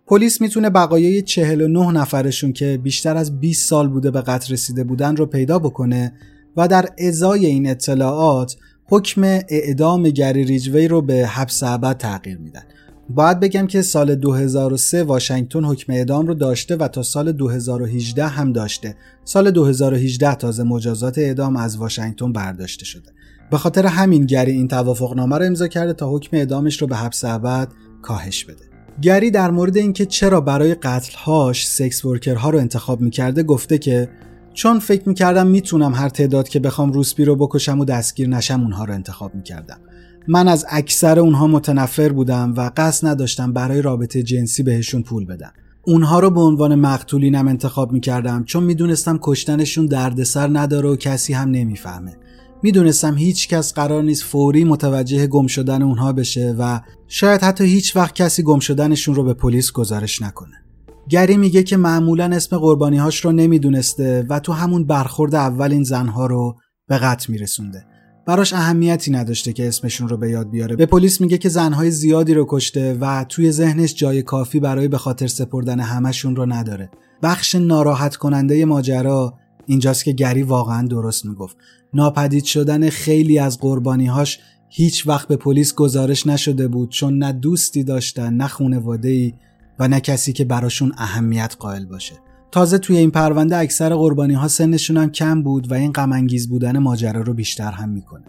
پلیس 0.08 0.41
می‌تونه 0.41 0.69
بقایای 0.69 1.21
49 1.21 1.91
نفرشون 1.91 2.54
که 2.54 2.80
بیشتر 2.84 3.17
از 3.17 3.39
20 3.39 3.69
سال 3.69 3.88
بوده 3.88 4.12
به 4.12 4.21
قتل 4.21 4.54
رسیده 4.54 4.84
بودن 4.84 5.15
رو 5.15 5.26
پیدا 5.26 5.60
بکنه 5.60 6.13
و 6.58 6.67
در 6.67 6.89
ازای 7.00 7.45
این 7.45 7.69
اطلاعات 7.69 8.56
حکم 8.89 9.23
اعدام 9.50 10.04
گری 10.04 10.43
ریجوی 10.43 10.88
رو 10.88 11.02
به 11.02 11.28
حبس 11.28 11.63
ابد 11.63 11.97
تغییر 11.97 12.38
میدن. 12.38 12.63
باید 13.10 13.39
بگم 13.39 13.67
که 13.67 13.82
سال 13.82 14.15
2003 14.15 15.04
واشنگتن 15.04 15.63
حکم 15.63 15.93
اعدام 15.93 16.28
رو 16.28 16.34
داشته 16.34 16.76
و 16.76 16.88
تا 16.88 17.04
سال 17.04 17.32
2018 17.32 18.28
هم 18.28 18.54
داشته. 18.54 18.95
سال 19.23 19.52
2018 19.52 20.36
تازه 20.36 20.63
مجازات 20.63 21.17
اعدام 21.17 21.56
از 21.56 21.78
واشنگتن 21.78 22.34
برداشته 22.34 22.86
شده. 22.86 23.12
به 23.52 23.58
خاطر 23.58 23.86
همین 23.86 24.26
گری 24.26 24.52
این 24.52 24.67
توافقنامه 24.67 25.38
رو 25.38 25.45
امضا 25.45 25.67
کرده 25.67 25.93
تا 25.93 26.10
حکم 26.12 26.38
اعدامش 26.38 26.82
رو 26.82 26.88
به 26.88 26.95
حبس 26.95 27.26
ابد 27.26 27.67
کاهش 28.02 28.43
بده. 28.43 28.65
گری 29.02 29.32
در 29.32 29.52
مورد 29.52 29.78
اینکه 29.78 30.06
چرا 30.06 30.41
برای 30.41 30.76
قتلهاش 30.76 31.67
سکس 31.67 32.06
ورکرها 32.06 32.50
رو 32.50 32.60
انتخاب 32.60 33.02
می‌کرده 33.02 33.43
گفته 33.43 33.78
که 33.78 34.10
چون 34.58 34.80
فکر 34.80 35.10
می‌کردم 35.10 35.48
می‌تونم 35.48 35.93
هر 35.96 36.10
تعداد 36.10 36.50
که 36.50 36.60
بخوام 36.60 36.91
روسپی 36.91 37.26
رو 37.26 37.36
بکشم 37.36 37.80
و 37.80 37.86
دستگیر 37.86 38.28
نشم 38.28 38.62
اونها 38.62 38.86
رو 38.86 38.93
انتخاب 38.93 39.36
می‌کردم. 39.36 39.80
من 40.28 40.48
از 40.48 40.65
اکثر 40.70 41.20
اونها 41.20 41.48
متنفر 41.48 42.10
بودم 42.10 42.54
و 42.58 42.72
قصد 42.78 43.08
نداشتم 43.08 43.54
برای 43.54 43.82
رابطه 43.82 44.24
جنسی 44.24 44.63
بهشون 44.63 45.04
پول 45.04 45.26
بدم. 45.26 45.52
اونها 45.84 46.20
رو 46.20 46.30
به 46.30 46.41
عنوان 46.41 46.76
مقتولینم 46.76 47.48
انتخاب 47.48 47.91
می‌کردم 47.91 48.43
چون 48.43 48.63
می‌دونستم 48.63 49.20
کشتنشون 49.22 49.86
دردسر 49.86 50.50
نداره 50.54 50.89
و 50.89 50.96
کسی 50.96 51.34
هم 51.34 51.50
نمی‌فهمه. 51.52 52.17
می‌دونستم 52.63 53.17
هیچ 53.17 53.48
کس 53.48 53.74
قرار 53.74 54.04
نیست 54.04 54.24
فوری 54.24 54.63
متوجه 54.63 55.28
گم 55.28 55.48
شدن 55.48 55.82
اونها 55.82 56.13
بشه 56.13 56.56
و 56.60 56.80
شاید 57.08 57.41
حتی 57.41 57.63
هیچ 57.63 57.96
وقت 57.96 58.15
کسی 58.15 58.43
گم 58.43 58.60
شدنشون 58.60 59.15
رو 59.15 59.24
به 59.24 59.34
پلیس 59.34 59.72
گزارش 59.72 60.22
نکنه. 60.22 60.63
گری 61.10 61.38
میگه 61.38 61.63
که 61.63 61.78
معمولا 61.78 62.26
اسم 62.26 62.58
قربانیهاش 62.58 63.26
رو 63.26 63.32
نمی‌دونسته 63.32 64.26
و 64.30 64.39
تو 64.39 64.54
همون 64.54 64.84
برخورد 64.84 65.36
اول 65.36 65.72
این 65.72 65.84
زنها 65.84 66.26
رو 66.26 66.56
به 66.88 66.98
قتل 66.98 67.32
میرسونده. 67.32 67.86
براش 68.26 68.54
اهمیتی 68.54 69.12
نداشته 69.12 69.54
که 69.54 69.67
اسمشون 69.67 70.08
رو 70.08 70.17
به 70.17 70.30
یاد 70.30 70.50
بیاره. 70.50 70.76
به 70.76 70.86
پلیس 70.86 71.22
میگه 71.22 71.38
که 71.38 71.50
زنهای 71.50 71.91
زیادی 71.91 72.34
رو 72.34 72.46
کشته 72.50 72.98
و 73.02 73.26
توی 73.30 73.52
ذهنش 73.52 73.96
جای 73.96 74.22
کافی 74.22 74.60
برای 74.60 74.88
به 74.88 74.98
خاطر 74.98 75.28
سپردن 75.28 75.80
همشون 75.80 76.36
رو 76.36 76.46
نداره. 76.46 76.89
بخش 77.24 77.56
ناراحت 77.56 78.15
کننده 78.15 78.65
ماجرا 78.65 79.34
اینجاست 79.65 80.06
که 80.06 80.12
گری 80.12 80.43
واقعا 80.43 80.88
درست 80.88 81.26
می‌گفت 81.26 81.58
ناپدید 81.93 82.43
شدن 82.43 82.89
خیلی 82.89 83.39
از 83.39 83.60
قربانیهاش 83.60 84.39
هیچ 84.70 85.08
وقت 85.08 85.28
به 85.28 85.36
پلیس 85.36 85.76
گزارش 85.76 86.28
نشده 86.28 86.67
بود 86.67 86.89
چون 86.89 87.17
نه 87.17 87.32
دوستی 87.32 87.84
داشتن 87.84 88.34
نه 88.34 88.48
خونواده 88.48 89.10
ای 89.10 89.34
و 89.80 89.88
نه 89.88 90.00
کسی 90.00 90.34
که 90.34 90.46
براشون 90.46 90.92
اهمیت 90.98 91.56
قائل 91.60 91.86
باشه. 91.86 92.13
تازه 92.52 92.78
توی 92.78 92.98
این 92.98 93.12
پرونده 93.12 93.58
اکثر 93.58 93.96
قربانی 93.96 94.34
ها 94.34 94.48
سنشون 94.48 94.98
هم 94.98 95.12
کم 95.12 95.44
بود 95.44 95.72
و 95.72 95.74
این 95.74 95.92
غم 95.92 96.28
بودن 96.50 96.78
ماجرا 96.78 97.22
رو 97.22 97.34
بیشتر 97.34 97.72
هم 97.72 97.90
می‌کنه. 97.90 98.26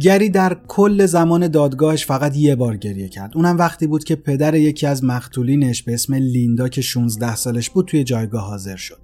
گری 0.00 0.28
در 0.28 0.56
کل 0.68 1.06
زمان 1.06 1.48
دادگاهش 1.48 2.06
فقط 2.06 2.36
یه 2.36 2.56
بار 2.56 2.76
گریه 2.76 3.08
کرد. 3.08 3.36
اونم 3.36 3.58
وقتی 3.58 3.86
بود 3.86 4.04
که 4.04 4.16
پدر 4.16 4.54
یکی 4.54 4.86
از 4.86 5.04
مقتولینش 5.04 5.82
به 5.82 5.94
اسم 5.94 6.14
لیندا 6.14 6.68
که 6.68 6.80
16 6.80 7.36
سالش 7.36 7.70
بود 7.70 7.86
توی 7.86 8.04
جایگاه 8.04 8.46
حاضر 8.46 8.76
شد. 8.76 8.98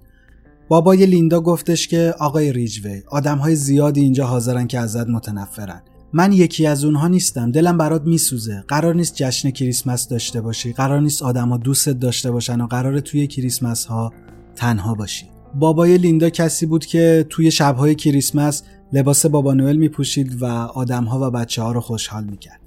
بابای 0.67 1.05
لیندا 1.05 1.41
گفتش 1.41 1.87
که 1.87 2.13
آقای 2.19 2.53
ریجوی 2.53 3.01
های 3.25 3.55
زیادی 3.55 4.01
اینجا 4.01 4.27
حاضرن 4.27 4.67
که 4.67 4.79
ازت 4.79 5.07
متنفرن. 5.07 5.81
من 6.13 6.33
یکی 6.33 6.67
از 6.67 6.85
اونها 6.85 7.07
نیستم. 7.07 7.51
دلم 7.51 7.77
برات 7.77 8.01
میسوزه. 8.01 8.63
قرار 8.67 8.95
نیست 8.95 9.15
جشن 9.15 9.51
کریسمس 9.51 10.07
داشته 10.07 10.41
باشی. 10.41 10.73
قرار 10.73 11.01
نیست 11.01 11.23
آدما 11.23 11.57
دوستت 11.57 11.99
داشته 11.99 12.31
باشن 12.31 12.61
و 12.61 12.67
قرار 12.67 12.99
توی 12.99 13.27
کریسمس 13.27 13.85
ها 13.85 14.13
تنها 14.55 14.93
باشی. 14.93 15.25
بابای 15.55 15.97
لیندا 15.97 16.29
کسی 16.29 16.65
بود 16.65 16.85
که 16.85 17.25
توی 17.29 17.51
شبهای 17.51 17.95
کریسمس 17.95 18.63
لباس 18.93 19.25
بابا 19.25 19.53
نوئل 19.53 19.75
میپوشید 19.75 20.41
و 20.41 20.45
آدمها 20.45 21.27
و 21.27 21.31
بچه 21.31 21.61
ها 21.61 21.71
رو 21.71 21.81
خوشحال 21.81 22.23
می‌کرد. 22.23 22.59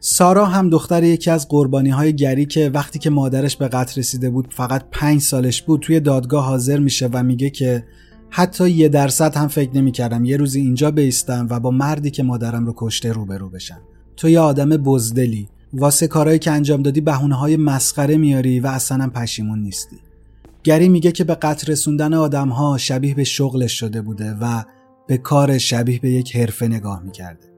سارا 0.00 0.46
هم 0.46 0.70
دختر 0.70 1.04
یکی 1.04 1.30
از 1.30 1.48
قربانی 1.48 1.90
های 1.90 2.16
گری 2.16 2.46
که 2.46 2.70
وقتی 2.74 2.98
که 2.98 3.10
مادرش 3.10 3.56
به 3.56 3.68
قتل 3.68 4.00
رسیده 4.00 4.30
بود 4.30 4.54
فقط 4.54 4.84
پنج 4.90 5.20
سالش 5.20 5.62
بود 5.62 5.80
توی 5.80 6.00
دادگاه 6.00 6.44
حاضر 6.44 6.78
میشه 6.78 7.08
و 7.12 7.22
میگه 7.22 7.50
که 7.50 7.84
حتی 8.34 8.70
یه 8.70 8.88
درصد 8.88 9.36
هم 9.36 9.48
فکر 9.48 9.76
نمی‌کردم 9.76 10.24
یه 10.24 10.36
روزی 10.36 10.60
اینجا 10.60 10.90
بیستم 10.90 11.46
و 11.50 11.60
با 11.60 11.70
مردی 11.70 12.10
که 12.10 12.22
مادرم 12.22 12.66
رو 12.66 12.74
کشته 12.76 13.12
روبرو 13.12 13.48
بشم 13.48 13.80
تو 14.16 14.28
یه 14.28 14.40
آدم 14.40 14.68
بزدلی 14.68 15.48
واسه 15.72 16.06
کارهایی 16.06 16.38
که 16.38 16.50
انجام 16.50 16.82
دادی 16.82 17.00
بهونه 17.00 17.34
های 17.34 17.56
مسخره 17.56 18.16
میاری 18.16 18.60
و 18.60 18.66
اصلا 18.66 19.10
پشیمون 19.14 19.62
نیستی 19.62 19.96
گری 20.64 20.88
میگه 20.88 21.12
که 21.12 21.24
به 21.24 21.34
قتل 21.34 21.72
رسوندن 21.72 22.14
آدم 22.14 22.48
ها 22.48 22.78
شبیه 22.78 23.14
به 23.14 23.24
شغلش 23.24 23.72
شده 23.72 24.02
بوده 24.02 24.36
و 24.40 24.62
به 25.06 25.18
کار 25.18 25.58
شبیه 25.58 26.00
به 26.00 26.10
یک 26.10 26.36
حرفه 26.36 26.68
نگاه 26.68 27.02
می‌کرده. 27.02 27.52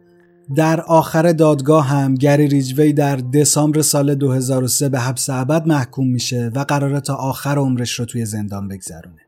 در 0.54 0.80
آخر 0.80 1.32
دادگاه 1.32 1.86
هم 1.86 2.14
گری 2.14 2.48
ریجوی 2.48 2.92
در 2.92 3.16
دسامبر 3.16 3.82
سال 3.82 4.14
2003 4.14 4.88
به 4.88 5.00
حبس 5.00 5.30
ابد 5.30 5.66
محکوم 5.66 6.08
میشه 6.08 6.50
و 6.54 6.64
قراره 6.68 7.00
تا 7.00 7.14
آخر 7.14 7.58
عمرش 7.58 7.98
رو 7.98 8.04
توی 8.04 8.24
زندان 8.24 8.68
بگذرونه. 8.68 9.24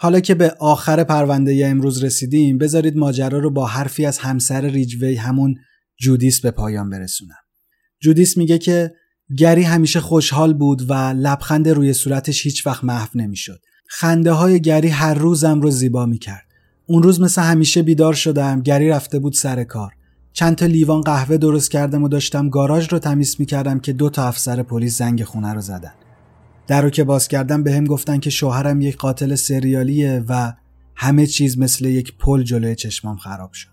حالا 0.00 0.20
که 0.20 0.34
به 0.34 0.54
آخر 0.60 1.04
پرونده 1.04 1.66
امروز 1.66 2.04
رسیدیم 2.04 2.58
بذارید 2.58 2.96
ماجرا 2.96 3.38
رو 3.38 3.50
با 3.50 3.66
حرفی 3.66 4.06
از 4.06 4.18
همسر 4.18 4.60
ریجوی 4.60 5.14
همون 5.14 5.54
جودیس 6.00 6.40
به 6.40 6.50
پایان 6.50 6.90
برسونم. 6.90 7.36
جودیس 8.00 8.36
میگه 8.36 8.58
که 8.58 8.92
گری 9.36 9.62
همیشه 9.62 10.00
خوشحال 10.00 10.54
بود 10.54 10.90
و 10.90 10.94
لبخند 10.94 11.68
روی 11.68 11.92
صورتش 11.92 12.46
هیچ 12.46 12.66
وقت 12.66 12.84
محو 12.84 13.08
نمی‌شد. 13.14 13.60
خنده 13.88 14.32
های 14.32 14.60
گری 14.60 14.88
هر 14.88 15.14
روزم 15.14 15.60
رو 15.60 15.70
زیبا 15.70 16.06
می‌کرد. 16.06 16.46
اون 16.86 17.02
روز 17.02 17.20
مثل 17.20 17.42
همیشه 17.42 17.82
بیدار 17.82 18.14
شدم 18.14 18.62
گری 18.62 18.88
رفته 18.88 19.18
بود 19.18 19.32
سر 19.32 19.64
کار. 19.64 19.92
چند 20.32 20.56
تا 20.56 20.66
لیوان 20.66 21.00
قهوه 21.00 21.36
درست 21.36 21.70
کردم 21.70 22.02
و 22.02 22.08
داشتم 22.08 22.48
گاراژ 22.48 22.88
رو 22.92 22.98
تمیز 22.98 23.36
می‌کردم 23.38 23.80
که 23.80 23.92
دو 23.92 24.10
تا 24.10 24.28
افسر 24.28 24.62
پلیس 24.62 24.98
زنگ 24.98 25.24
خونه 25.24 25.52
رو 25.52 25.60
زدن. 25.60 25.92
در 26.68 26.82
رو 26.82 26.90
که 26.90 27.04
باز 27.04 27.28
کردم 27.28 27.62
به 27.62 27.72
هم 27.72 27.84
گفتن 27.84 28.18
که 28.18 28.30
شوهرم 28.30 28.80
یک 28.80 28.96
قاتل 28.96 29.34
سریالیه 29.34 30.24
و 30.28 30.52
همه 30.94 31.26
چیز 31.26 31.58
مثل 31.58 31.84
یک 31.84 32.16
پل 32.18 32.42
جلوی 32.42 32.74
چشمام 32.74 33.16
خراب 33.16 33.52
شد. 33.52 33.68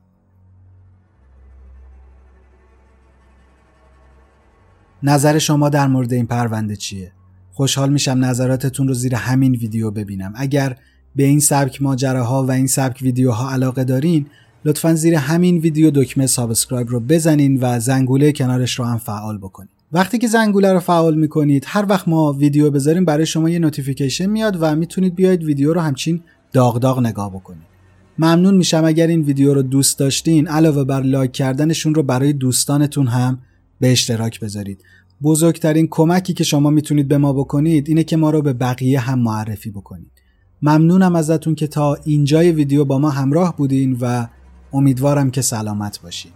نظر 5.04 5.38
شما 5.38 5.70
در 5.70 5.88
مورد 5.88 6.14
این 6.14 6.26
پرونده 6.26 6.76
چیه؟ 6.76 7.12
خوشحال 7.52 7.92
میشم 7.92 8.26
نظراتتون 8.26 8.88
رو 8.88 8.94
زیر 8.94 9.16
همین 9.16 9.52
ویدیو 9.52 9.92
ببینم. 9.92 10.34
اگر 10.36 10.78
به 11.16 11.24
این 11.24 11.40
سبک 11.40 11.82
ماجراها 11.82 12.44
و 12.44 12.52
این 12.52 12.68
سبک 12.68 13.02
ویدیوها 13.02 13.52
علاقه 13.52 13.84
دارین 13.84 14.26
لطفا 14.66 14.94
زیر 14.94 15.16
همین 15.16 15.58
ویدیو 15.58 15.92
دکمه 15.92 16.28
subscribe 16.28 16.90
رو 16.90 17.00
بزنین 17.00 17.60
و 17.62 17.80
زنگوله 17.80 18.32
کنارش 18.32 18.80
رو 18.80 18.86
هم 18.86 18.98
فعال 18.98 19.38
بکنین. 19.38 19.75
وقتی 19.96 20.18
که 20.18 20.28
زنگوله 20.28 20.74
رو 20.74 20.80
فعال 20.80 21.16
می‌کنید 21.16 21.64
هر 21.68 21.86
وقت 21.90 22.08
ما 22.08 22.34
ویدیو 22.34 22.72
بذاریم 22.72 23.06
برای 23.06 23.26
شما 23.26 23.50
یه 23.50 23.60
notification 23.60 24.26
میاد 24.26 24.58
و 24.60 24.76
می‌تونید 24.76 25.16
بیاید 25.16 25.44
ویدیو 25.44 25.74
رو 25.74 25.82
همچین 25.82 26.22
داغ 26.54 26.80
داغ 26.80 27.00
نگاه 27.00 27.30
بکنید. 27.30 27.64
ممنون 28.20 28.58
میشم 28.58 28.86
اگر 28.86 29.08
این 29.08 29.22
ویدیو 29.22 29.54
رو 29.54 29.62
دوست 29.62 30.00
داشتین. 30.00 30.48
علاوه 30.48 30.84
بر 30.84 31.02
لایک 31.02 31.32
کردنش 31.32 31.81
اون 31.81 31.96
رو 31.96 32.04
برای 32.04 32.34
دوستانتون 32.34 33.08
هم 33.08 33.40
به 33.80 33.92
اشتراک 33.92 34.40
بذارید. 34.40 34.84
بزرگترین 35.24 35.88
کمکی 35.92 36.34
که 36.34 36.44
شما 36.44 36.70
می‌تونید 36.70 37.08
به 37.08 37.18
ما 37.18 37.34
بکنید 37.34 37.90
اینه 37.90 38.04
که 38.04 38.18
ما 38.18 38.30
رو 38.30 38.42
به 38.42 38.54
بقیه 38.54 39.00
هم 39.00 39.20
معرفی 39.20 39.70
بکنید. 39.70 40.12
ممنونم 40.62 41.16
ازتون 41.16 41.56
که 41.56 41.68
تا 41.68 41.98
اینجای 42.06 42.52
ویدیو 42.52 42.86
با 42.86 42.98
ما 43.00 43.10
همراه 43.10 43.58
بودین 43.58 43.98
و 44.02 44.28
امیدوارم 44.74 45.32
که 45.32 45.42
سلامت 45.42 46.02
باشین. 46.02 46.32